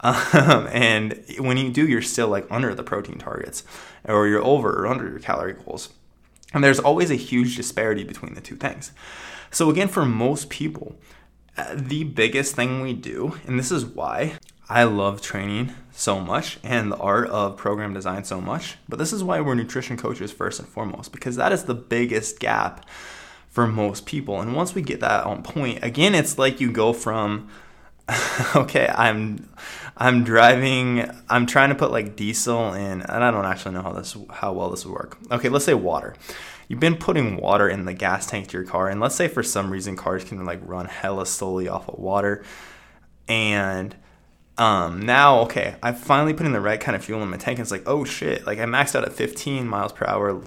Um, 0.05 0.69
and 0.73 1.25
when 1.39 1.57
you 1.57 1.71
do, 1.71 1.87
you're 1.87 2.03
still 2.03 2.29
like 2.29 2.47
under 2.51 2.75
the 2.75 2.85
protein 2.85 3.19
targets 3.19 3.65
or 4.05 4.29
you're 4.29 4.45
over 4.45 4.71
or 4.71 4.87
under 4.87 5.09
your 5.09 5.19
calorie 5.19 5.55
goals. 5.55 5.89
And 6.53 6.63
there's 6.63 6.79
always 6.79 7.11
a 7.11 7.17
huge 7.17 7.57
disparity 7.57 8.05
between 8.05 8.35
the 8.35 8.41
two 8.41 8.55
things. 8.55 8.93
So, 9.51 9.71
again, 9.71 9.89
for 9.89 10.05
most 10.05 10.51
people, 10.51 10.97
the 11.73 12.05
biggest 12.05 12.55
thing 12.55 12.81
we 12.81 12.93
do, 12.93 13.39
and 13.47 13.59
this 13.59 13.73
is 13.73 13.85
why 13.85 14.35
I 14.69 14.85
love 14.85 15.21
training 15.21 15.73
so 15.93 16.21
much 16.21 16.59
and 16.63 16.91
the 16.91 16.97
art 16.97 17.29
of 17.29 17.57
program 17.57 17.95
design 17.95 18.25
so 18.25 18.41
much, 18.41 18.77
but 18.89 18.99
this 18.99 19.13
is 19.13 19.23
why 19.23 19.41
we're 19.41 19.55
nutrition 19.55 19.97
coaches 19.97 20.33
first 20.33 20.59
and 20.59 20.69
foremost, 20.69 21.13
because 21.13 21.37
that 21.37 21.53
is 21.53 21.65
the 21.65 21.75
biggest 21.75 22.39
gap 22.39 22.89
for 23.49 23.67
most 23.67 24.07
people. 24.07 24.41
And 24.41 24.57
once 24.57 24.75
we 24.75 24.83
get 24.83 25.01
that 25.01 25.25
on 25.25 25.43
point, 25.43 25.85
again, 25.85 26.15
it's 26.15 26.39
like 26.39 26.61
you 26.61 26.73
go 26.73 26.93
from 26.93 27.49
okay, 28.57 28.91
I'm 28.95 29.49
I'm 29.97 30.25
driving 30.25 31.11
I'm 31.29 31.47
trying 31.47 31.71
to 31.71 31.75
put 31.75 31.91
like 31.91 32.17
diesel 32.17 32.75
in 32.75 33.03
and 33.03 33.25
I 33.25 33.31
don't 33.31 33.47
actually 33.47 33.75
know 33.75 33.83
how 33.83 33.93
this 33.93 34.17
how 34.31 34.53
well 34.53 34.71
this 34.71 34.85
would 34.85 34.93
work. 34.93 35.19
Okay, 35.31 35.49
let's 35.49 35.65
say 35.65 35.75
water 35.75 36.15
you've 36.69 36.81
been 36.81 36.97
putting 36.97 37.37
water 37.37 37.69
in 37.69 37.85
the 37.85 37.93
gas 37.93 38.27
tank 38.27 38.49
to 38.49 38.57
your 38.59 38.67
car, 38.67 38.89
and 38.89 39.01
let's 39.01 39.15
say 39.15 39.29
for 39.29 39.43
some 39.43 39.71
reason 39.71 39.97
cars 39.97 40.25
can 40.25 40.45
like 40.45 40.61
run 40.63 40.87
hella 40.87 41.27
slowly 41.27 41.69
off 41.69 41.89
of 41.89 41.99
water, 41.99 42.45
and 43.29 43.95
um, 44.57 45.01
now 45.03 45.41
okay, 45.41 45.77
I've 45.83 45.99
finally 45.99 46.35
put 46.35 46.47
in 46.47 46.53
the 46.53 46.61
right 46.61 46.81
kind 46.81 46.97
of 46.97 47.05
fuel 47.05 47.23
in 47.23 47.31
my 47.31 47.37
tank. 47.37 47.59
And 47.59 47.65
it's 47.65 47.71
like, 47.71 47.85
oh 47.87 48.05
shit, 48.05 48.47
like 48.47 48.59
I 48.59 48.65
maxed 48.65 48.95
out 48.95 49.05
at 49.05 49.13
15 49.13 49.67
miles 49.67 49.93
per 49.93 50.07
hour, 50.07 50.43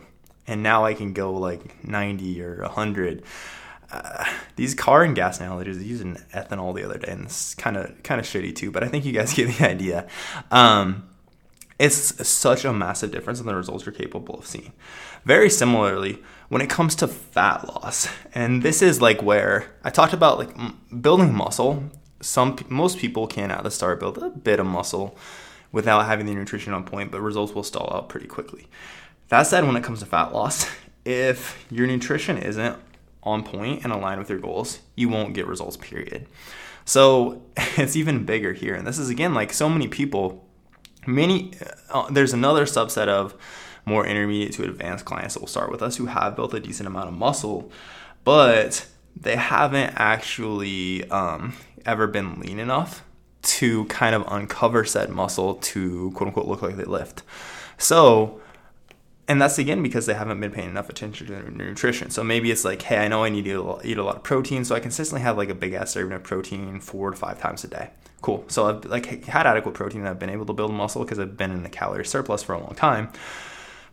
and 0.46 0.64
now 0.64 0.86
I 0.86 0.94
can 0.94 1.14
go 1.14 1.34
like 1.34 1.84
90 1.86 2.42
or 2.42 2.62
100. 2.62 3.24
These 4.56 4.76
car 4.76 5.04
and 5.04 5.16
gas 5.16 5.40
analogies 5.40 5.84
using 5.84 6.16
ethanol 6.34 6.76
the 6.76 6.84
other 6.84 6.98
day, 6.98 7.12
and 7.12 7.26
it's 7.26 7.56
kind 7.56 7.78
of 7.78 8.02
kind 8.04 8.20
of 8.20 8.26
shitty 8.26 8.56
too. 8.56 8.72
But 8.72 8.84
I 8.84 8.88
think 8.88 9.06
you 9.06 9.14
guys 9.14 9.34
get 9.36 9.56
the 9.56 9.68
idea. 9.68 10.08
Um, 10.52 11.10
it's 11.80 12.28
such 12.28 12.66
a 12.66 12.74
massive 12.74 13.12
difference 13.12 13.40
in 13.40 13.46
the 13.46 13.56
results 13.56 13.86
you're 13.86 13.94
capable 13.94 14.40
of 14.40 14.48
seeing. 14.48 14.74
Very 15.26 15.50
similarly, 15.50 16.24
when 16.50 16.62
it 16.62 16.70
comes 16.70 16.96
to 16.96 17.08
fat 17.08 17.68
loss, 17.68 18.08
and 18.34 18.64
this 18.64 18.82
is 18.82 19.00
like 19.02 19.22
where 19.22 19.68
I 19.84 19.90
talked 19.90 20.14
about 20.14 20.40
like 20.40 20.56
building 21.02 21.34
muscle. 21.34 21.84
Some 22.20 22.58
most 22.68 22.98
people 22.98 23.28
can 23.28 23.52
at 23.52 23.64
the 23.64 23.70
start 23.70 24.00
build 24.00 24.18
a 24.18 24.30
bit 24.30 24.60
of 24.60 24.66
muscle 24.66 25.16
without 25.72 26.08
having 26.08 26.26
the 26.26 26.34
nutrition 26.34 26.74
on 26.74 26.84
point, 26.84 27.12
but 27.12 27.22
results 27.22 27.54
will 27.54 27.64
stall 27.64 27.94
out 27.94 28.10
pretty 28.10 28.26
quickly. 28.26 28.68
That 29.30 29.44
said, 29.44 29.66
when 29.66 29.76
it 29.76 29.84
comes 29.84 30.00
to 30.00 30.08
fat 30.08 30.34
loss, 30.34 30.68
if 31.06 31.64
your 31.70 31.86
nutrition 31.86 32.38
isn't 32.38 32.78
on 33.28 33.44
point 33.44 33.84
and 33.84 33.94
aligned 33.94 34.20
with 34.20 34.30
your 34.30 34.40
goals, 34.40 34.80
you 34.96 35.10
won't 35.10 35.34
get 35.34 35.46
results, 35.48 35.78
period. 35.78 36.28
So 36.86 37.44
it's 37.58 37.96
even 37.96 38.26
bigger 38.26 38.54
here. 38.54 38.74
And 38.74 38.88
this 38.88 38.98
is 38.98 39.10
again 39.10 39.34
like 39.34 39.54
so 39.54 39.70
many 39.70 39.88
people 39.88 40.48
many 41.08 41.54
uh, 41.90 42.10
there's 42.12 42.34
another 42.34 42.66
subset 42.66 43.08
of 43.08 43.34
more 43.86 44.06
intermediate 44.06 44.52
to 44.54 44.64
advanced 44.64 45.06
clients 45.06 45.34
that 45.34 45.40
will 45.40 45.48
start 45.48 45.72
with 45.72 45.82
us 45.82 45.96
who 45.96 46.06
have 46.08 46.36
built 46.36 46.54
a 46.54 46.60
decent 46.60 46.86
amount 46.86 47.08
of 47.08 47.14
muscle 47.14 47.72
but 48.24 48.86
they 49.16 49.38
haven't 49.38 49.94
actually 49.96 51.10
um, 51.10 51.54
ever 51.86 52.06
been 52.06 52.40
lean 52.42 52.60
enough 52.60 53.04
to 53.42 53.86
kind 53.86 54.14
of 54.14 54.26
uncover 54.28 54.84
said 54.84 55.10
muscle 55.10 55.56
to 55.56 56.12
quote 56.12 56.28
unquote 56.28 56.48
look 56.48 56.62
like 56.62 56.76
they 56.76 56.84
lift 56.84 57.24
so 57.78 58.42
and 59.28 59.42
that's 59.42 59.58
again 59.58 59.84
because 59.84 60.06
they 60.06 60.14
haven't 60.14 60.40
been 60.40 60.52
paying 60.52 60.70
enough 60.70 60.90
attention 60.90 61.28
to 61.28 61.34
their 61.34 61.50
nutrition. 61.50 62.10
So 62.10 62.24
maybe 62.24 62.50
it's 62.50 62.64
like, 62.64 62.82
hey, 62.82 62.98
I 62.98 63.08
know 63.08 63.24
I 63.24 63.30
need 63.30 63.46
to 63.46 63.80
eat 63.84 63.98
a 63.98 64.04
lot 64.04 64.16
of 64.16 64.24
protein, 64.24 64.64
so 64.64 64.76
I 64.76 64.80
consistently 64.80 65.22
have 65.22 65.38
like 65.38 65.50
a 65.50 65.56
big 65.56 65.74
ass 65.74 65.92
serving 65.92 66.14
of 66.14 66.24
protein 66.24 66.80
four 66.80 67.12
to 67.12 67.18
five 67.18 67.40
times 67.40 67.64
a 67.64 67.68
day. 67.68 67.90
Cool. 68.22 68.46
So 68.48 68.68
I've 68.68 68.86
like 68.86 69.26
had 69.26 69.46
adequate 69.46 69.76
protein 69.76 70.02
and 70.02 70.10
I've 70.10 70.20
been 70.20 70.30
able 70.30 70.46
to 70.46 70.54
build 70.54 70.74
muscle 70.74 71.04
because 71.04 71.20
I've 71.20 71.38
been 71.38 71.52
in 71.52 71.66
a 71.66 71.70
calorie 71.70 72.06
surplus 72.06 72.42
for 72.42 72.54
a 72.54 72.60
long 72.60 72.74
time. 72.76 73.10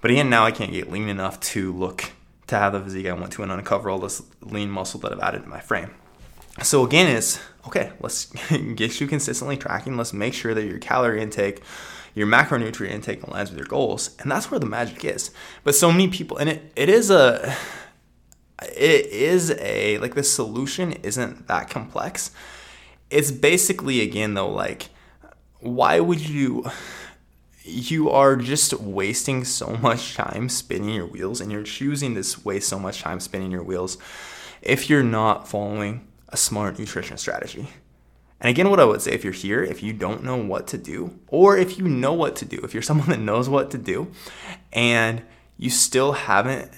But 0.01 0.11
again, 0.11 0.31
now 0.31 0.45
I 0.45 0.51
can't 0.51 0.73
get 0.73 0.91
lean 0.91 1.09
enough 1.09 1.41
to 1.41 1.73
look 1.73 2.13
to 2.47 2.57
have 2.57 2.73
the 2.73 2.81
physique 2.81 3.07
I 3.07 3.13
want 3.13 3.33
to 3.33 3.43
and 3.43 3.51
uncover 3.51 3.91
all 3.91 3.99
this 3.99 4.23
lean 4.41 4.71
muscle 4.71 5.01
that 5.01 5.13
I've 5.13 5.21
added 5.21 5.43
to 5.43 5.49
my 5.49 5.61
frame. 5.61 5.91
So 6.63 6.85
again, 6.85 7.09
it's 7.09 7.41
okay. 7.67 7.93
Let's 8.01 8.27
get 8.75 9.01
you 9.01 9.07
consistently 9.07 9.57
tracking. 9.57 9.97
Let's 9.97 10.13
make 10.13 10.35
sure 10.35 10.55
that 10.55 10.65
your 10.65 10.79
calorie 10.79 11.21
intake 11.21 11.63
your 12.15 12.27
macronutrient 12.27 12.91
intake 12.91 13.23
aligns 13.23 13.51
with 13.51 13.59
your 13.59 13.67
goals. 13.67 14.17
And 14.21 14.31
that's 14.31 14.51
where 14.51 14.61
the 14.61 14.67
magic 14.67 15.05
is. 15.05 15.31
But 15.65 15.75
so 15.75 15.91
many 15.91 16.09
people, 16.09 16.37
and 16.37 16.49
it, 16.49 16.73
it 16.77 16.89
is 16.89 17.11
a, 17.11 17.57
it 18.63 19.07
is 19.07 19.51
a, 19.59 19.99
like 19.99 20.15
the 20.15 20.23
solution 20.23 20.93
isn't 20.93 21.49
that 21.49 21.71
complex. 21.71 22.31
It's 23.11 23.31
basically, 23.31 24.01
again, 24.01 24.35
though, 24.35 24.51
like, 24.51 24.89
why 25.61 26.01
would 26.01 26.21
you, 26.21 26.71
you 27.63 28.11
are 28.11 28.37
just 28.37 28.75
wasting 28.75 29.45
so 29.45 29.77
much 29.77 30.15
time 30.15 30.49
spinning 30.49 30.95
your 30.95 31.07
wheels 31.07 31.41
and 31.41 31.51
you're 31.51 31.63
choosing 31.63 32.15
to 32.15 32.41
waste 32.45 32.69
so 32.69 32.79
much 32.79 33.01
time 33.01 33.21
spinning 33.21 33.51
your 33.51 33.63
wheels 33.63 33.99
if 34.63 34.89
you're 34.89 35.03
not 35.03 35.49
following 35.49 36.07
a 36.29 36.37
smart 36.37 36.79
nutrition 36.79 37.17
strategy. 37.17 37.69
And 38.41 38.51
again, 38.51 38.69
what 38.71 38.81
I 38.81 38.85
would 38.85 39.01
say 39.01 39.13
if 39.13 39.25
you're 39.25 39.33
here, 39.33 39.63
if 39.63 39.83
you 39.83 39.93
don't 39.93 40.23
know 40.23 40.37
what 40.37 40.67
to 40.69 40.79
do, 40.79 41.19
or 41.29 41.57
if 41.57 41.79
you 41.79 41.89
know 41.89 42.13
what 42.13 42.37
to 42.37 42.45
do, 42.45 42.61
if 42.63 42.75
you're 42.75 42.83
someone 42.91 43.09
that 43.09 43.21
knows 43.21 43.49
what 43.49 43.71
to 43.71 43.79
do 43.79 44.11
and 44.73 45.23
you 45.57 45.71
still 45.71 46.13
haven't 46.13 46.71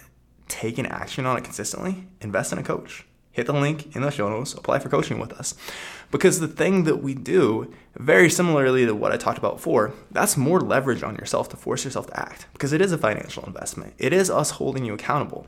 taken 0.49 0.87
action 0.87 1.27
on 1.27 1.37
it 1.37 1.45
consistently, 1.45 2.07
invest 2.21 2.53
in 2.53 2.59
a 2.59 2.63
coach. 2.63 3.05
Hit 3.33 3.47
the 3.47 3.53
link 3.53 3.95
in 3.95 4.01
the 4.01 4.11
show 4.11 4.31
notes, 4.31 4.55
apply 4.55 4.79
for 4.79 4.89
coaching 4.89 5.19
with 5.19 5.33
us. 5.35 5.55
Because 6.11 6.41
the 6.41 6.49
thing 6.49 6.85
that 6.85 7.03
we 7.03 7.13
do, 7.13 7.75
very 7.95 8.31
similarly 8.31 8.87
to 8.87 8.95
what 8.95 9.13
I 9.13 9.19
talked 9.19 9.37
about 9.37 9.57
before, 9.57 9.93
that's 10.11 10.39
more 10.39 10.59
leverage 10.59 11.03
on 11.03 11.17
yourself 11.17 11.51
to 11.51 11.57
force 11.57 11.85
yourself 11.85 12.07
to 12.07 12.19
act. 12.19 12.47
Because 12.55 12.73
it 12.73 12.81
is 12.81 12.93
a 12.93 12.99
financial 12.99 13.45
investment. 13.45 13.93
It 13.99 14.15
is 14.15 14.31
us 14.31 14.53
holding 14.53 14.87
you 14.87 14.95
accountable 14.95 15.47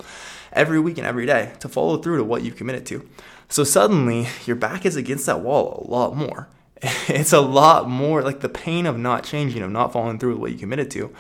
every 0.52 0.78
week 0.78 0.98
and 0.98 1.06
every 1.06 1.24
day 1.24 1.52
to 1.60 1.68
follow 1.68 1.96
through 1.96 2.18
to 2.18 2.24
what 2.24 2.42
you've 2.42 2.56
committed 2.56 2.84
to. 2.86 3.08
So 3.48 3.64
suddenly 3.64 4.28
your 4.46 4.56
back 4.56 4.84
is 4.84 4.96
against 4.96 5.26
that 5.26 5.40
wall 5.40 5.84
a 5.86 5.90
lot 5.90 6.16
more. 6.16 6.48
It's 7.08 7.32
a 7.32 7.40
lot 7.40 7.88
more 7.88 8.22
like 8.22 8.40
the 8.40 8.48
pain 8.48 8.86
of 8.86 8.98
not 8.98 9.24
changing, 9.24 9.62
of 9.62 9.70
not 9.70 9.92
following 9.92 10.18
through 10.18 10.32
with 10.32 10.38
what 10.38 10.52
you 10.52 10.58
committed 10.58 10.90
to. 10.92 11.12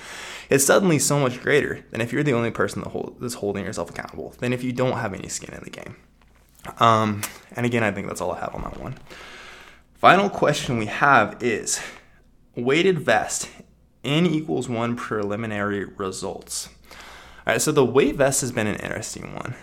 It's 0.50 0.64
suddenly 0.64 0.98
so 0.98 1.18
much 1.18 1.40
greater 1.40 1.84
than 1.90 2.00
if 2.00 2.12
you're 2.12 2.22
the 2.22 2.34
only 2.34 2.50
person 2.50 2.82
that 2.82 2.90
hold, 2.90 3.16
that's 3.20 3.34
holding 3.34 3.64
yourself 3.64 3.90
accountable, 3.90 4.34
than 4.38 4.52
if 4.52 4.62
you 4.62 4.72
don't 4.72 4.98
have 4.98 5.14
any 5.14 5.28
skin 5.28 5.54
in 5.54 5.64
the 5.64 5.70
game. 5.70 5.96
Um, 6.78 7.22
and 7.52 7.66
again, 7.66 7.82
I 7.82 7.90
think 7.90 8.06
that's 8.06 8.20
all 8.20 8.32
I 8.32 8.40
have 8.40 8.54
on 8.54 8.62
that 8.62 8.78
one. 8.78 8.96
Final 9.94 10.30
question 10.30 10.78
we 10.78 10.86
have 10.86 11.42
is 11.42 11.80
weighted 12.54 13.00
vest 13.00 13.48
n 14.04 14.26
equals 14.26 14.68
one 14.68 14.94
preliminary 14.94 15.84
results. 15.84 16.68
All 17.46 17.54
right, 17.54 17.60
so 17.60 17.72
the 17.72 17.84
weight 17.84 18.16
vest 18.16 18.42
has 18.42 18.52
been 18.52 18.66
an 18.66 18.76
interesting 18.76 19.34
one. 19.34 19.54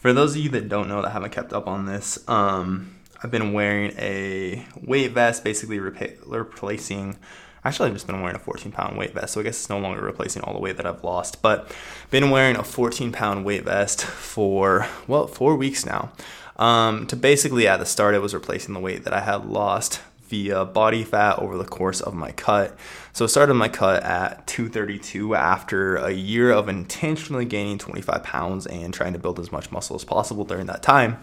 For 0.00 0.14
those 0.14 0.34
of 0.34 0.38
you 0.38 0.48
that 0.50 0.70
don't 0.70 0.88
know 0.88 1.02
that 1.02 1.10
haven't 1.10 1.32
kept 1.32 1.52
up 1.52 1.68
on 1.68 1.84
this, 1.84 2.26
um, 2.26 2.96
I've 3.22 3.30
been 3.30 3.52
wearing 3.52 3.92
a 3.98 4.64
weight 4.82 5.12
vest, 5.12 5.44
basically 5.44 5.78
replacing. 5.78 7.18
Actually, 7.66 7.88
I've 7.88 7.94
just 7.96 8.06
been 8.06 8.22
wearing 8.22 8.34
a 8.34 8.38
14 8.38 8.72
pound 8.72 8.96
weight 8.96 9.12
vest, 9.12 9.34
so 9.34 9.40
I 9.40 9.42
guess 9.42 9.58
it's 9.58 9.68
no 9.68 9.78
longer 9.78 10.00
replacing 10.00 10.40
all 10.42 10.54
the 10.54 10.58
weight 10.58 10.78
that 10.78 10.86
I've 10.86 11.04
lost. 11.04 11.42
But 11.42 11.70
been 12.10 12.30
wearing 12.30 12.56
a 12.56 12.64
14 12.64 13.12
pound 13.12 13.44
weight 13.44 13.64
vest 13.64 14.02
for 14.02 14.86
well 15.06 15.26
four 15.26 15.54
weeks 15.54 15.84
now. 15.84 16.12
Um, 16.56 17.06
to 17.08 17.14
basically 17.14 17.68
at 17.68 17.76
the 17.76 17.84
start, 17.84 18.14
it 18.14 18.22
was 18.22 18.32
replacing 18.32 18.72
the 18.72 18.80
weight 18.80 19.04
that 19.04 19.12
I 19.12 19.20
had 19.20 19.44
lost 19.44 20.00
via 20.30 20.64
body 20.64 21.02
fat 21.02 21.40
over 21.40 21.58
the 21.58 21.64
course 21.64 22.00
of 22.00 22.14
my 22.14 22.30
cut. 22.30 22.78
So 23.12 23.24
I 23.24 23.28
started 23.28 23.54
my 23.54 23.68
cut 23.68 24.04
at 24.04 24.46
232 24.46 25.34
after 25.34 25.96
a 25.96 26.12
year 26.12 26.52
of 26.52 26.68
intentionally 26.68 27.44
gaining 27.44 27.78
25 27.78 28.22
pounds 28.22 28.66
and 28.66 28.94
trying 28.94 29.12
to 29.12 29.18
build 29.18 29.40
as 29.40 29.50
much 29.50 29.72
muscle 29.72 29.96
as 29.96 30.04
possible 30.04 30.44
during 30.44 30.66
that 30.66 30.82
time. 30.82 31.18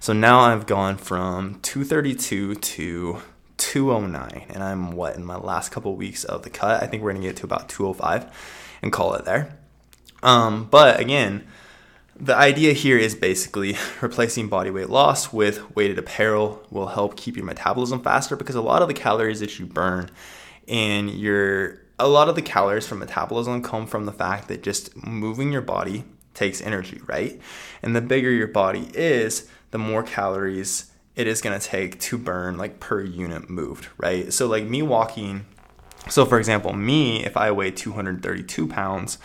So 0.00 0.12
now 0.12 0.40
I've 0.40 0.66
gone 0.66 0.96
from 0.96 1.60
232 1.62 2.56
to 2.56 3.22
209 3.58 4.46
and 4.48 4.62
I'm 4.62 4.92
what 4.92 5.14
in 5.14 5.24
my 5.24 5.36
last 5.36 5.70
couple 5.70 5.94
weeks 5.94 6.24
of 6.24 6.42
the 6.42 6.50
cut. 6.50 6.82
I 6.82 6.86
think 6.86 7.02
we're 7.02 7.12
gonna 7.12 7.24
get 7.24 7.36
to 7.36 7.46
about 7.46 7.68
205 7.68 8.26
and 8.82 8.92
call 8.92 9.14
it 9.14 9.24
there. 9.24 9.56
Um, 10.22 10.64
but 10.68 10.98
again, 10.98 11.46
the 12.20 12.36
idea 12.36 12.72
here 12.72 12.98
is 12.98 13.14
basically 13.14 13.76
replacing 14.00 14.48
body 14.48 14.70
weight 14.70 14.90
loss 14.90 15.32
with 15.32 15.74
weighted 15.76 15.98
apparel 15.98 16.64
will 16.70 16.88
help 16.88 17.16
keep 17.16 17.36
your 17.36 17.44
metabolism 17.44 18.02
faster 18.02 18.36
because 18.36 18.56
a 18.56 18.62
lot 18.62 18.82
of 18.82 18.88
the 18.88 18.94
calories 18.94 19.40
that 19.40 19.58
you 19.58 19.66
burn 19.66 20.10
in 20.66 21.08
your 21.08 21.80
a 21.98 22.08
lot 22.08 22.28
of 22.28 22.36
the 22.36 22.42
calories 22.42 22.86
from 22.86 23.00
metabolism 23.00 23.62
come 23.62 23.86
from 23.86 24.06
the 24.06 24.12
fact 24.12 24.48
that 24.48 24.62
just 24.62 24.96
moving 25.04 25.50
your 25.50 25.62
body 25.62 26.04
takes 26.32 26.60
energy, 26.60 27.00
right? 27.06 27.40
And 27.82 27.96
the 27.96 28.00
bigger 28.00 28.30
your 28.30 28.46
body 28.46 28.88
is, 28.94 29.48
the 29.72 29.78
more 29.78 30.04
calories 30.04 30.92
it 31.16 31.26
is 31.26 31.40
going 31.40 31.58
to 31.58 31.66
take 31.66 31.98
to 31.98 32.16
burn 32.16 32.56
like 32.56 32.78
per 32.78 33.00
unit 33.00 33.50
moved, 33.50 33.88
right? 33.96 34.32
So 34.32 34.46
like 34.46 34.64
me 34.64 34.82
walking 34.82 35.46
so 36.08 36.24
for 36.24 36.38
example, 36.38 36.72
me 36.72 37.24
if 37.24 37.36
I 37.36 37.50
weigh 37.50 37.70
232 37.70 38.66
pounds 38.68 39.18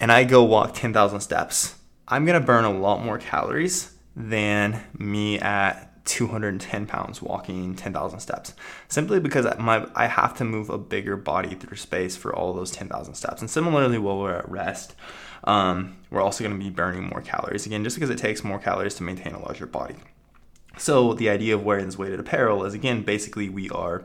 and 0.00 0.10
I 0.10 0.24
go 0.24 0.42
walk 0.42 0.74
10,000 0.74 1.20
steps, 1.20 1.76
I'm 2.14 2.24
to 2.26 2.38
burn 2.38 2.64
a 2.64 2.70
lot 2.70 3.04
more 3.04 3.18
calories 3.18 3.92
than 4.14 4.80
me 4.96 5.40
at 5.40 6.04
210 6.04 6.86
pounds 6.86 7.20
walking 7.20 7.74
10,000 7.74 8.20
steps 8.20 8.54
simply 8.86 9.18
because 9.18 9.46
my 9.58 9.88
I 9.96 10.06
have 10.06 10.36
to 10.36 10.44
move 10.44 10.70
a 10.70 10.78
bigger 10.78 11.16
body 11.16 11.56
through 11.56 11.76
space 11.76 12.16
for 12.16 12.32
all 12.32 12.52
those 12.52 12.70
10,000 12.70 13.14
steps. 13.14 13.40
And 13.40 13.50
similarly, 13.50 13.98
while 13.98 14.20
we're 14.20 14.36
at 14.36 14.48
rest, 14.48 14.94
um, 15.42 15.96
we're 16.08 16.20
also 16.20 16.44
going 16.44 16.56
to 16.56 16.64
be 16.64 16.70
burning 16.70 17.02
more 17.02 17.20
calories 17.20 17.66
again, 17.66 17.82
just 17.82 17.96
because 17.96 18.10
it 18.10 18.18
takes 18.18 18.44
more 18.44 18.60
calories 18.60 18.94
to 18.94 19.02
maintain 19.02 19.32
a 19.32 19.42
larger 19.42 19.66
body. 19.66 19.96
So 20.78 21.14
the 21.14 21.28
idea 21.28 21.56
of 21.56 21.64
wearing 21.64 21.86
this 21.86 21.98
weighted 21.98 22.20
apparel 22.20 22.64
is 22.64 22.74
again 22.74 23.02
basically 23.02 23.48
we 23.48 23.70
are 23.70 24.04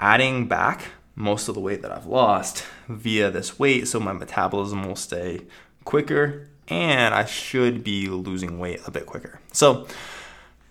adding 0.00 0.48
back 0.48 0.86
most 1.14 1.46
of 1.46 1.54
the 1.54 1.60
weight 1.60 1.82
that 1.82 1.92
I've 1.92 2.06
lost 2.06 2.64
via 2.88 3.30
this 3.30 3.56
weight, 3.56 3.86
so 3.86 4.00
my 4.00 4.12
metabolism 4.12 4.82
will 4.82 4.96
stay 4.96 5.42
quicker 5.84 6.48
and 6.68 7.14
I 7.14 7.24
should 7.24 7.84
be 7.84 8.08
losing 8.08 8.58
weight 8.58 8.80
a 8.86 8.90
bit 8.90 9.06
quicker. 9.06 9.40
So 9.52 9.86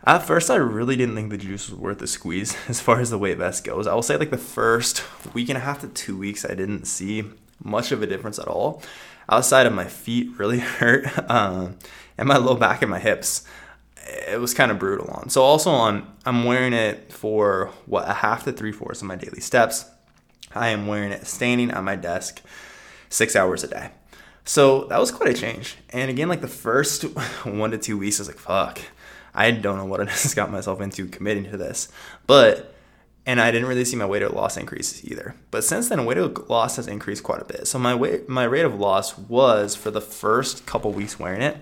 at 0.05 0.19
first, 0.19 0.51
I 0.51 0.55
really 0.55 0.95
didn't 0.95 1.15
think 1.15 1.31
the 1.31 1.38
juice 1.38 1.69
was 1.69 1.79
worth 1.79 1.97
the 1.97 2.08
squeeze 2.08 2.55
as 2.67 2.79
far 2.79 2.99
as 2.99 3.10
the 3.10 3.17
weight 3.17 3.38
vest 3.38 3.63
goes. 3.63 3.88
I 3.88 3.93
will 3.95 4.03
say, 4.03 4.17
like, 4.17 4.29
the 4.29 4.38
first 4.38 5.03
week 5.34 5.49
and 5.49 5.58
a 5.58 5.62
half 5.62 5.81
to 5.81 5.88
two 5.88 6.17
weeks, 6.17 6.45
I 6.45 6.53
didn't 6.53 6.86
see 6.86 7.23
much 7.63 7.91
of 7.91 8.03
a 8.03 8.08
difference 8.08 8.38
at 8.38 8.47
all. 8.47 8.84
Outside 9.27 9.65
of 9.65 9.73
my 9.73 9.86
feet 9.86 10.38
really 10.38 10.60
hurt, 10.79 11.08
um, 11.29 11.77
and 12.17 12.27
my 12.27 12.38
low 12.38 12.55
back 12.55 12.81
and 12.81 12.91
my 12.91 12.99
hips. 12.99 13.43
It 14.27 14.39
was 14.39 14.53
kind 14.53 14.69
of 14.69 14.77
brutal 14.77 15.08
on. 15.10 15.29
So, 15.29 15.41
also 15.41 15.71
on, 15.71 16.05
I'm 16.25 16.43
wearing 16.43 16.73
it 16.73 17.12
for 17.12 17.71
what 17.88 18.08
a 18.08 18.13
half 18.13 18.43
to 18.43 18.51
three 18.51 18.71
fourths 18.71 19.01
of 19.01 19.08
my 19.08 19.15
daily 19.15 19.39
steps. 19.39 19.86
I 20.53 20.69
am 20.69 20.86
wearing 20.86 21.12
it 21.12 21.25
standing 21.25 21.71
at 21.71 21.84
my 21.84 21.95
desk 21.95 22.41
six 23.10 23.36
hours 23.36 23.63
a 23.63 23.67
day. 23.67 23.89
So 24.45 24.86
that 24.86 24.99
was 24.99 25.12
quite 25.12 25.31
a 25.31 25.34
change. 25.34 25.75
And 25.89 26.10
again, 26.10 26.29
like 26.29 26.41
the 26.41 26.47
first 26.47 27.03
one 27.43 27.71
to 27.71 27.77
two 27.77 27.97
weeks, 27.97 28.19
I 28.19 28.21
was 28.21 28.27
like, 28.27 28.38
fuck, 28.38 28.79
I 29.34 29.51
don't 29.51 29.77
know 29.77 29.86
what 29.86 29.99
I 29.99 30.05
just 30.05 30.36
got 30.36 30.51
myself 30.51 30.79
into 30.81 31.08
committing 31.08 31.49
to 31.51 31.58
this. 31.58 31.89
But, 32.27 32.73
and 33.25 33.41
I 33.41 33.51
didn't 33.51 33.67
really 33.67 33.86
see 33.86 33.95
my 33.95 34.05
weight 34.05 34.21
of 34.21 34.34
loss 34.34 34.55
increase 34.55 35.03
either. 35.03 35.36
But 35.49 35.63
since 35.63 35.89
then, 35.89 36.05
weight 36.05 36.17
of 36.17 36.47
loss 36.47 36.75
has 36.75 36.88
increased 36.88 37.23
quite 37.23 37.41
a 37.41 37.45
bit. 37.45 37.67
So 37.67 37.79
my 37.79 37.95
weight, 37.95 38.29
my 38.29 38.43
rate 38.43 38.65
of 38.65 38.79
loss 38.79 39.17
was 39.17 39.75
for 39.75 39.89
the 39.89 40.01
first 40.01 40.67
couple 40.67 40.93
weeks 40.93 41.19
wearing 41.19 41.41
it, 41.41 41.58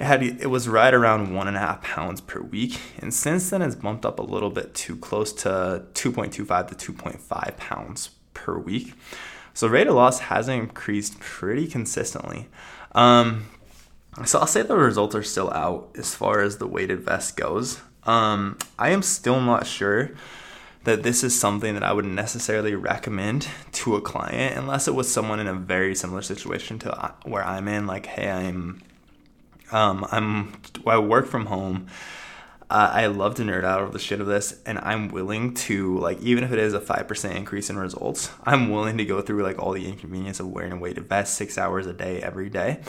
it 0.00 0.04
had 0.04 0.22
it 0.22 0.48
was 0.48 0.68
right 0.68 0.94
around 0.94 1.34
one 1.34 1.48
and 1.48 1.56
a 1.56 1.60
half 1.60 1.82
pounds 1.82 2.20
per 2.20 2.40
week, 2.40 2.78
and 3.00 3.12
since 3.12 3.50
then 3.50 3.62
it's 3.62 3.74
bumped 3.74 4.06
up 4.06 4.20
a 4.20 4.22
little 4.22 4.50
bit 4.50 4.72
to 4.74 4.96
close 4.96 5.32
to 5.42 5.86
2.25 5.94 6.78
to 6.78 6.92
2.5 6.92 7.56
pounds 7.56 8.10
per 8.32 8.56
week. 8.56 8.94
So 9.58 9.66
rate 9.66 9.88
of 9.88 9.96
loss 9.96 10.20
has 10.20 10.46
increased 10.46 11.18
pretty 11.18 11.66
consistently. 11.66 12.46
Um, 12.92 13.48
so 14.24 14.38
I'll 14.38 14.46
say 14.46 14.62
the 14.62 14.76
results 14.76 15.16
are 15.16 15.24
still 15.24 15.50
out 15.50 15.90
as 15.98 16.14
far 16.14 16.42
as 16.42 16.58
the 16.58 16.68
weighted 16.68 17.00
vest 17.00 17.36
goes. 17.36 17.80
Um, 18.04 18.56
I 18.78 18.90
am 18.90 19.02
still 19.02 19.40
not 19.40 19.66
sure 19.66 20.12
that 20.84 21.02
this 21.02 21.24
is 21.24 21.36
something 21.36 21.74
that 21.74 21.82
I 21.82 21.92
would 21.92 22.04
necessarily 22.04 22.76
recommend 22.76 23.48
to 23.72 23.96
a 23.96 24.00
client 24.00 24.56
unless 24.56 24.86
it 24.86 24.94
was 24.94 25.12
someone 25.12 25.40
in 25.40 25.48
a 25.48 25.54
very 25.54 25.96
similar 25.96 26.22
situation 26.22 26.78
to 26.78 27.14
where 27.24 27.44
I'm 27.44 27.66
in. 27.66 27.88
Like, 27.88 28.06
hey, 28.06 28.30
I'm 28.30 28.80
um, 29.72 30.06
I'm 30.12 30.52
I 30.86 30.98
work 30.98 31.26
from 31.26 31.46
home 31.46 31.88
uh, 32.70 32.90
I 32.92 33.06
love 33.06 33.34
to 33.36 33.42
nerd 33.42 33.64
out 33.64 33.80
over 33.80 33.92
the 33.92 33.98
shit 33.98 34.20
of 34.20 34.26
this, 34.26 34.60
and 34.66 34.78
I'm 34.78 35.08
willing 35.08 35.54
to 35.54 35.98
like 35.98 36.20
even 36.20 36.44
if 36.44 36.52
it 36.52 36.58
is 36.58 36.74
a 36.74 36.80
five 36.80 37.08
percent 37.08 37.36
increase 37.36 37.70
in 37.70 37.78
results, 37.78 38.30
I'm 38.44 38.70
willing 38.70 38.98
to 38.98 39.04
go 39.04 39.22
through 39.22 39.42
like 39.42 39.58
all 39.58 39.72
the 39.72 39.88
inconvenience 39.88 40.38
of 40.38 40.48
wearing 40.48 40.72
a 40.72 40.76
weighted 40.76 41.08
vest 41.08 41.34
six 41.34 41.56
hours 41.56 41.86
a 41.86 41.94
day 41.94 42.20
every 42.20 42.50
day, 42.50 42.80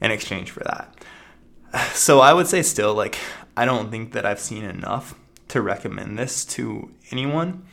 in 0.00 0.10
exchange 0.10 0.50
for 0.50 0.62
that. 0.64 0.94
So 1.94 2.20
I 2.20 2.32
would 2.32 2.46
say 2.46 2.62
still 2.62 2.94
like 2.94 3.18
I 3.56 3.64
don't 3.64 3.90
think 3.90 4.12
that 4.12 4.24
I've 4.24 4.38
seen 4.38 4.64
enough 4.64 5.14
to 5.48 5.60
recommend 5.60 6.18
this 6.18 6.44
to 6.44 6.90
anyone. 7.10 7.64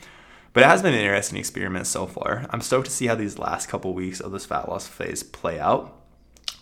But 0.52 0.64
it 0.64 0.66
has 0.66 0.82
been 0.82 0.92
an 0.92 1.00
interesting 1.00 1.38
experiment 1.38 1.86
so 1.86 2.06
far. 2.06 2.46
I'm 2.50 2.60
stoked 2.60 2.86
to 2.86 2.92
see 2.92 3.06
how 3.06 3.14
these 3.14 3.38
last 3.38 3.68
couple 3.68 3.94
weeks 3.94 4.20
of 4.20 4.32
this 4.32 4.44
fat 4.44 4.68
loss 4.68 4.86
phase 4.86 5.22
play 5.22 5.58
out. 5.58 5.96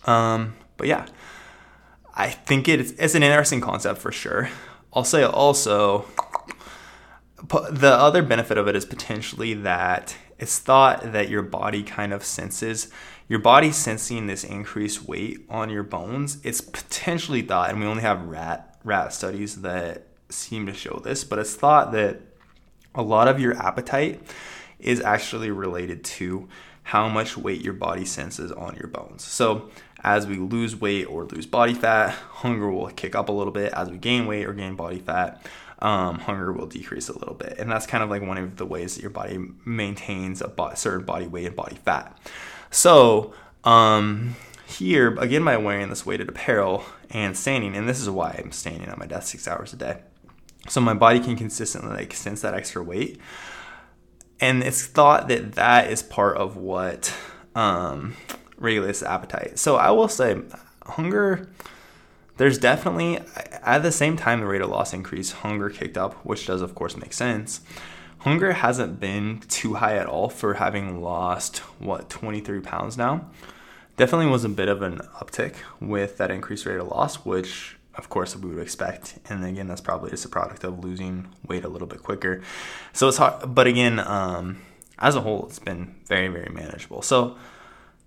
Um, 0.05 0.55
but 0.77 0.87
yeah, 0.87 1.07
I 2.15 2.29
think 2.29 2.69
it's, 2.69 2.91
it's 2.91 3.15
an 3.15 3.23
interesting 3.23 3.59
concept 3.59 3.99
for 3.99 4.11
sure. 4.11 4.49
I'll 4.93 5.03
say 5.03 5.23
also, 5.23 6.05
the 7.47 7.91
other 7.91 8.21
benefit 8.21 8.57
of 8.57 8.67
it 8.67 8.75
is 8.75 8.85
potentially 8.85 9.53
that 9.53 10.15
it's 10.37 10.59
thought 10.59 11.11
that 11.11 11.29
your 11.29 11.43
body 11.43 11.83
kind 11.83 12.13
of 12.13 12.23
senses 12.23 12.91
your 13.31 13.39
body 13.39 13.71
sensing 13.71 14.27
this 14.27 14.43
increased 14.43 15.07
weight 15.07 15.45
on 15.49 15.69
your 15.69 15.83
bones. 15.83 16.39
It's 16.43 16.59
potentially 16.59 17.41
thought, 17.41 17.69
and 17.69 17.79
we 17.79 17.85
only 17.85 18.01
have 18.01 18.23
rat 18.23 18.77
rat 18.83 19.13
studies 19.13 19.61
that 19.61 20.07
seem 20.27 20.65
to 20.65 20.73
show 20.73 20.99
this, 21.01 21.23
but 21.23 21.39
it's 21.39 21.55
thought 21.55 21.93
that 21.93 22.19
a 22.93 23.01
lot 23.01 23.29
of 23.29 23.39
your 23.39 23.55
appetite 23.55 24.21
is 24.79 24.99
actually 24.99 25.49
related 25.49 26.03
to 26.03 26.49
how 26.83 27.07
much 27.07 27.37
weight 27.37 27.61
your 27.61 27.71
body 27.71 28.03
senses 28.03 28.51
on 28.51 28.75
your 28.75 28.89
bones. 28.89 29.23
So 29.23 29.69
as 30.03 30.25
we 30.27 30.35
lose 30.37 30.75
weight 30.75 31.05
or 31.05 31.25
lose 31.25 31.45
body 31.45 31.73
fat, 31.73 32.09
hunger 32.09 32.69
will 32.69 32.87
kick 32.87 33.15
up 33.15 33.29
a 33.29 33.31
little 33.31 33.53
bit. 33.53 33.73
As 33.73 33.89
we 33.89 33.97
gain 33.97 34.25
weight 34.25 34.45
or 34.45 34.53
gain 34.53 34.75
body 34.75 34.99
fat, 34.99 35.45
um, 35.79 36.19
hunger 36.19 36.51
will 36.51 36.67
decrease 36.67 37.09
a 37.09 37.17
little 37.17 37.33
bit. 37.33 37.55
And 37.59 37.71
that's 37.71 37.85
kind 37.85 38.03
of 38.03 38.09
like 38.09 38.21
one 38.21 38.37
of 38.37 38.57
the 38.57 38.65
ways 38.65 38.95
that 38.95 39.01
your 39.01 39.11
body 39.11 39.39
maintains 39.65 40.41
a 40.41 40.71
certain 40.75 41.05
body 41.05 41.27
weight 41.27 41.47
and 41.47 41.55
body 41.55 41.77
fat. 41.83 42.17
So, 42.71 43.33
um, 43.63 44.35
here, 44.65 45.15
again, 45.19 45.43
by 45.43 45.57
wearing 45.57 45.89
this 45.89 46.05
weighted 46.05 46.29
apparel 46.29 46.85
and 47.09 47.37
standing, 47.37 47.75
and 47.75 47.87
this 47.87 47.99
is 47.99 48.09
why 48.09 48.39
I'm 48.39 48.51
standing 48.51 48.89
on 48.89 48.97
my 48.97 49.05
desk 49.05 49.29
six 49.29 49.47
hours 49.47 49.73
a 49.73 49.75
day. 49.75 50.01
So 50.69 50.79
my 50.79 50.93
body 50.93 51.19
can 51.19 51.35
consistently 51.35 51.91
like 51.91 52.13
sense 52.13 52.41
that 52.41 52.53
extra 52.53 52.81
weight. 52.81 53.19
And 54.39 54.63
it's 54.63 54.85
thought 54.85 55.27
that 55.27 55.53
that 55.53 55.91
is 55.91 56.01
part 56.01 56.37
of 56.37 56.55
what 56.55 57.13
um, 57.53 58.15
regulates 58.61 59.01
the 59.01 59.11
appetite. 59.11 59.59
So 59.59 59.75
I 59.75 59.91
will 59.91 60.07
say, 60.07 60.41
hunger. 60.85 61.49
There's 62.37 62.57
definitely 62.57 63.19
at 63.61 63.83
the 63.83 63.91
same 63.91 64.17
time 64.17 64.39
the 64.39 64.47
rate 64.47 64.61
of 64.61 64.69
loss 64.69 64.93
increased, 64.93 65.33
hunger 65.33 65.69
kicked 65.69 65.97
up, 65.97 66.13
which 66.25 66.47
does 66.47 66.61
of 66.61 66.73
course 66.73 66.97
make 66.97 67.13
sense. 67.13 67.61
Hunger 68.19 68.53
hasn't 68.53 68.99
been 68.99 69.41
too 69.47 69.75
high 69.75 69.97
at 69.97 70.07
all 70.07 70.29
for 70.29 70.55
having 70.55 71.01
lost 71.01 71.59
what 71.79 72.09
23 72.09 72.59
pounds 72.61 72.97
now. 72.97 73.27
Definitely 73.97 74.27
was 74.27 74.43
a 74.43 74.49
bit 74.49 74.69
of 74.69 74.81
an 74.81 74.99
uptick 75.19 75.55
with 75.79 76.17
that 76.17 76.31
increased 76.31 76.65
rate 76.65 76.79
of 76.79 76.87
loss, 76.87 77.17
which 77.25 77.77
of 77.95 78.09
course 78.09 78.35
we 78.35 78.51
would 78.51 78.63
expect. 78.63 79.19
And 79.29 79.43
again, 79.43 79.67
that's 79.67 79.81
probably 79.81 80.11
just 80.11 80.25
a 80.25 80.29
product 80.29 80.63
of 80.63 80.83
losing 80.83 81.27
weight 81.47 81.65
a 81.65 81.67
little 81.67 81.87
bit 81.87 82.01
quicker. 82.01 82.41
So 82.93 83.07
it's 83.07 83.17
hard, 83.17 83.53
but 83.53 83.67
again, 83.67 83.99
um, 83.99 84.61
as 84.97 85.15
a 85.15 85.21
whole, 85.21 85.45
it's 85.47 85.59
been 85.59 85.95
very 86.05 86.27
very 86.27 86.51
manageable. 86.51 87.01
So 87.01 87.37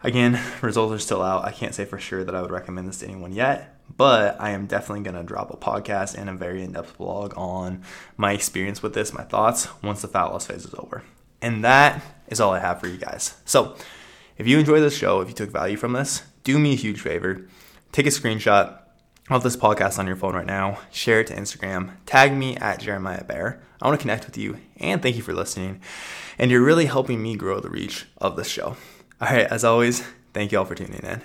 Again, 0.05 0.39
results 0.63 0.93
are 0.93 0.99
still 0.99 1.23
out. 1.23 1.45
I 1.45 1.51
can't 1.51 1.75
say 1.75 1.87
for 1.87 1.99
sure 1.99 2.23
that 2.23 2.35
I 2.35 2.43
would 2.43 2.51
recommend 2.51 2.87
this 2.87 2.99
to 2.99 3.07
anyone 3.07 3.33
yet, 3.33 3.81
but 3.97 4.39
I 4.39 4.51
am 4.51 4.67
definitely 4.67 5.03
going 5.03 5.17
to 5.17 5.23
drop 5.23 5.51
a 5.51 5.57
podcast 5.57 6.17
and 6.17 6.29
a 6.29 6.35
very 6.35 6.63
in 6.63 6.73
depth 6.73 6.99
blog 6.99 7.33
on 7.37 7.83
my 8.19 8.33
experience 8.33 8.83
with 8.83 8.93
this, 8.93 9.15
my 9.15 9.25
thoughts, 9.25 9.67
once 9.83 10.03
the 10.03 10.09
fat 10.09 10.27
loss 10.27 10.47
phase 10.47 10.67
is 10.67 10.75
over. 10.75 11.03
And 11.41 11.65
that 11.65 12.03
is 12.29 12.39
all 12.39 12.53
I 12.53 12.61
have 12.61 12.81
for 12.81 12.87
you 12.87 12.99
guys. 12.99 13.35
So, 13.47 13.77
if 14.37 14.47
you 14.47 14.59
enjoyed 14.59 14.83
this 14.83 14.97
show, 14.97 15.21
if 15.21 15.29
you 15.29 15.35
took 15.35 15.51
value 15.51 15.77
from 15.77 15.93
this, 15.93 16.23
do 16.43 16.59
me 16.59 16.73
a 16.73 16.77
huge 16.77 17.01
favor. 17.01 17.47
Take 17.93 18.07
a 18.07 18.11
screenshot 18.11 18.79
of 19.31 19.43
this 19.43 19.57
podcast 19.57 19.99
on 19.99 20.07
your 20.07 20.17
phone 20.17 20.35
right 20.35 20.45
now, 20.45 20.81
share 20.91 21.21
it 21.21 21.29
to 21.29 21.35
Instagram, 21.35 21.93
tag 22.05 22.35
me 22.35 22.57
at 22.57 22.81
Jeremiah 22.81 23.25
Bear. 23.25 23.63
I 23.81 23.87
want 23.87 23.99
to 23.99 24.03
connect 24.03 24.27
with 24.27 24.37
you 24.37 24.59
and 24.77 25.01
thank 25.01 25.17
you 25.17 25.23
for 25.23 25.33
listening. 25.33 25.81
And 26.39 26.51
you're 26.51 26.65
really 26.65 26.87
helping 26.87 27.23
me 27.23 27.37
grow 27.37 27.61
the 27.61 27.71
reach 27.71 28.07
of 28.19 28.37
this 28.37 28.49
show. 28.49 28.77
All 29.21 29.29
right, 29.29 29.47
as 29.47 29.65
always, 29.65 30.03
thank 30.33 30.53
you 30.53 30.59
all 30.59 30.65
for 30.65 30.75
tuning 30.75 31.01
in. 31.03 31.23